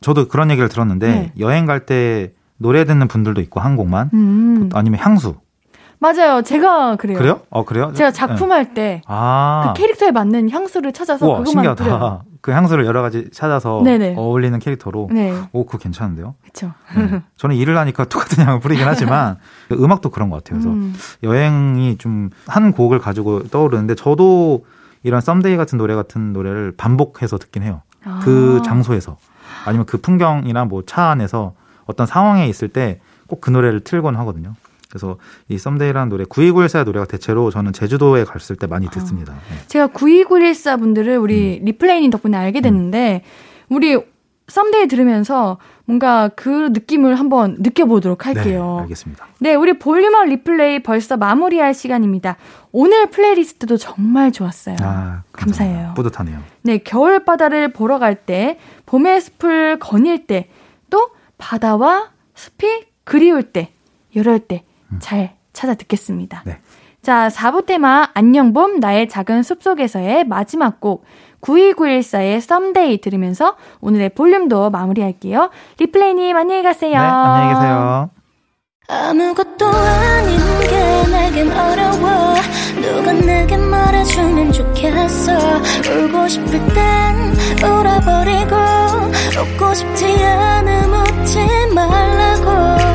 저도 0.01 0.27
그런 0.27 0.51
얘기를 0.51 0.67
들었는데 0.69 1.07
네. 1.07 1.31
여행 1.39 1.65
갈 1.65 1.85
때 1.85 2.31
노래 2.57 2.85
듣는 2.85 3.07
분들도 3.07 3.41
있고 3.41 3.59
한 3.59 3.75
곡만 3.75 4.09
음, 4.13 4.69
아니면 4.73 4.99
향수 5.01 5.35
맞아요. 5.99 6.41
제가 6.41 6.95
그래요. 6.97 7.17
그래요? 7.17 7.39
어 7.49 7.63
그래요? 7.65 7.91
제가 7.93 8.11
네. 8.11 8.13
작품할 8.15 8.73
때그아 8.73 9.73
캐릭터에 9.75 10.11
맞는 10.11 10.49
향수를 10.51 10.91
찾아서 10.93 11.25
우와, 11.25 11.37
그것만 11.39 11.51
신기하다. 11.51 11.83
뿌려요. 11.83 12.21
그 12.45 12.51
향수를 12.51 12.85
여러 12.85 13.01
가지 13.01 13.27
찾아서 13.31 13.81
네네. 13.83 14.13
어울리는 14.15 14.59
캐릭터로. 14.59 15.09
네, 15.11 15.33
오, 15.51 15.65
그거 15.65 15.79
괜찮은데요? 15.79 16.35
그렇죠. 16.43 16.73
네. 16.95 17.23
저는 17.37 17.55
일을 17.55 17.75
하니까 17.75 18.05
똑같은 18.05 18.45
향을 18.45 18.59
뿌리긴 18.59 18.85
하지만 18.87 19.37
그 19.67 19.73
음악도 19.83 20.11
그런 20.11 20.29
것 20.29 20.43
같아요. 20.43 20.59
그래서 20.61 20.69
음. 20.75 20.93
여행이 21.23 21.97
좀 21.97 22.29
한 22.45 22.71
곡을 22.71 22.99
가지고 22.99 23.47
떠오르는데 23.47 23.95
저도 23.95 24.63
이런 25.01 25.21
썸데이 25.21 25.57
같은 25.57 25.79
노래 25.79 25.95
같은 25.95 26.33
노래를 26.33 26.73
반복해서 26.77 27.39
듣긴 27.39 27.63
해요. 27.63 27.81
그 28.21 28.59
아. 28.59 28.63
장소에서 28.63 29.17
아니면 29.65 29.87
그 29.87 29.97
풍경이나 29.97 30.65
뭐 30.65 30.83
차 30.85 31.05
안에서 31.09 31.53
어떤 31.87 32.05
상황에 32.05 32.47
있을 32.47 32.67
때 32.67 32.99
꼭 33.27 33.41
그 33.41 33.49
노래를 33.49 33.79
틀곤 33.79 34.15
하거든요. 34.17 34.53
그래서 34.95 35.17
이 35.49 35.57
Someday라는 35.57 36.07
노래 36.07 36.23
92914의 36.23 36.85
노래가 36.85 37.05
대체로 37.05 37.51
저는 37.51 37.73
제주도에 37.73 38.23
갔을 38.23 38.55
때 38.55 38.65
많이 38.65 38.89
듣습니다. 38.89 39.33
네. 39.33 39.57
제가 39.67 39.87
92914 39.87 40.77
분들을 40.77 41.17
우리 41.17 41.59
음. 41.59 41.65
리플레이님 41.65 42.11
덕분에 42.11 42.37
알게 42.37 42.61
됐는데 42.61 43.21
우리 43.67 44.01
Someday 44.47 44.87
들으면서 44.87 45.57
뭔가 45.83 46.29
그 46.29 46.69
느낌을 46.71 47.19
한번 47.19 47.57
느껴보도록 47.59 48.25
할게요. 48.25 48.75
네, 48.77 48.83
알겠습니다. 48.83 49.27
네, 49.39 49.53
우리 49.55 49.77
볼륨업 49.77 50.27
리플레이 50.27 50.81
벌써 50.81 51.17
마무리할 51.17 51.73
시간입니다. 51.73 52.37
오늘 52.71 53.07
플레이리스트도 53.07 53.75
정말 53.75 54.31
좋았어요. 54.31 54.77
아. 54.79 55.23
감사해요. 55.33 55.93
뿌듯하네요. 55.95 56.39
네, 56.61 56.77
겨울 56.77 57.25
바다를 57.25 57.73
보러 57.73 57.99
갈 57.99 58.15
때, 58.15 58.59
봄의 58.85 59.19
숲을 59.19 59.79
거닐 59.79 60.25
때, 60.25 60.47
또 60.89 61.09
바다와 61.37 62.11
숲이 62.33 62.85
그리울 63.03 63.43
때, 63.43 63.71
이럴 64.13 64.39
때 64.39 64.63
잘 64.99 65.35
찾아 65.53 65.73
듣겠습니다. 65.73 66.43
네. 66.45 66.59
자, 67.01 67.27
4부 67.27 67.65
테마 67.65 68.09
안녕 68.13 68.51
봄 68.53 68.79
나의 68.79 69.07
작은 69.07 69.43
숲속에서의 69.43 70.25
마지막 70.25 70.79
곡 70.79 71.05
92914의 71.41 72.41
썸데이 72.41 72.99
들으면서 73.01 73.55
오늘의 73.81 74.09
볼륨도 74.09 74.71
마무리할게요. 74.71 75.51
리플레이님 75.79 76.35
안녕히 76.35 76.63
가세요. 76.63 76.91
네, 76.93 76.97
안녕히 76.97 77.53
계세요. 77.53 78.09
아무것도 78.87 79.65
아닌 79.67 80.39
게 80.61 81.11
내겐 81.11 81.51
어려워 81.51 82.35
누가 82.81 83.11
내게 83.13 83.57
말해주면 83.57 84.51
좋겠어 84.51 85.33
울고 85.89 86.27
싶을 86.27 86.51
땐 86.73 87.35
울어버리고 87.63 88.55
웃고 89.41 89.73
싶지 89.73 90.05
않음 90.23 90.93
웃지 90.93 91.39
말라고 91.73 92.94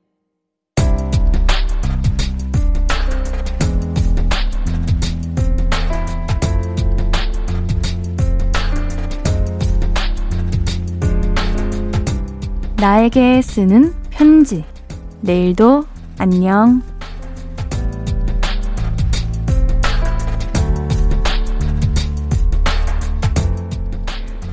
나에게 12.81 13.43
쓰는 13.43 13.93
편지. 14.09 14.65
내일도 15.19 15.83
안녕. 16.17 16.81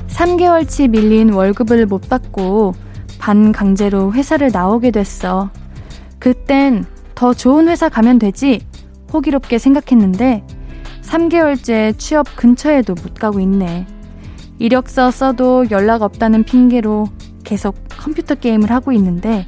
3개월치 0.09 0.91
밀린 0.91 1.33
월급을 1.33 1.87
못 1.87 2.07
받고 2.07 2.75
반강제로 3.17 4.13
회사를 4.13 4.51
나오게 4.53 4.91
됐어. 4.91 5.49
그땐 6.19 6.85
더 7.15 7.33
좋은 7.33 7.67
회사 7.67 7.89
가면 7.89 8.19
되지. 8.19 8.61
호기롭게 9.11 9.57
생각했는데 9.57 10.43
3개월째 11.01 11.97
취업 11.97 12.27
근처에도 12.35 12.93
못 12.93 13.15
가고 13.15 13.39
있네. 13.39 13.87
이력서 14.59 15.09
써도 15.09 15.65
연락 15.71 16.03
없다는 16.03 16.43
핑계로 16.43 17.07
계속 17.49 17.75
컴퓨터 17.89 18.35
게임을 18.35 18.69
하고 18.69 18.91
있는데 18.91 19.47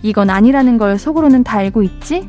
이건 0.00 0.30
아니라는 0.30 0.78
걸 0.78 0.98
속으로는 0.98 1.44
다 1.44 1.58
알고 1.58 1.82
있지? 1.82 2.26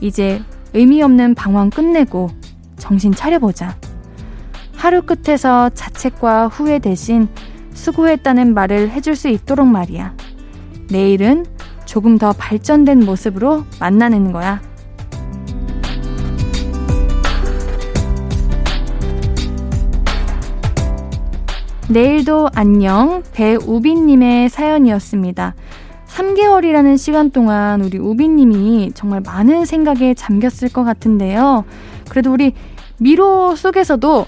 이제 0.00 0.40
의미 0.72 1.02
없는 1.02 1.34
방황 1.34 1.68
끝내고 1.68 2.30
정신 2.78 3.12
차려보자. 3.12 3.76
하루 4.74 5.02
끝에서 5.02 5.68
자책과 5.68 6.48
후회 6.48 6.78
대신 6.78 7.28
수고했다는 7.74 8.54
말을 8.54 8.90
해줄 8.92 9.14
수 9.14 9.28
있도록 9.28 9.66
말이야. 9.66 10.16
내일은 10.88 11.44
조금 11.84 12.16
더 12.16 12.32
발전된 12.32 13.04
모습으로 13.04 13.64
만나는 13.78 14.32
거야. 14.32 14.62
내일도 21.90 22.48
안녕 22.54 23.22
배우빈님의 23.32 24.48
사연이었습니다. 24.48 25.54
3개월이라는 26.06 26.96
시간 26.96 27.30
동안 27.30 27.82
우리 27.82 27.98
우빈님이 27.98 28.92
정말 28.94 29.20
많은 29.20 29.66
생각에 29.66 30.14
잠겼을 30.14 30.70
것 30.70 30.82
같은데요. 30.82 31.64
그래도 32.08 32.32
우리 32.32 32.54
미로 32.98 33.54
속에서도 33.54 34.26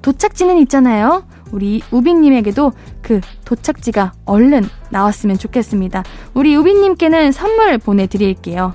도착지는 0.00 0.56
있잖아요. 0.58 1.26
우리 1.52 1.82
우빈님에게도 1.90 2.72
그 3.02 3.20
도착지가 3.44 4.12
얼른 4.24 4.64
나왔으면 4.90 5.36
좋겠습니다. 5.36 6.02
우리 6.32 6.56
우빈님께는 6.56 7.32
선물 7.32 7.76
보내드릴게요. 7.76 8.74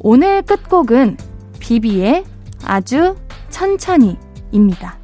오늘 0.00 0.42
끝곡은 0.42 1.16
비비의 1.60 2.24
아주 2.62 3.16
천천히입니다. 3.48 5.03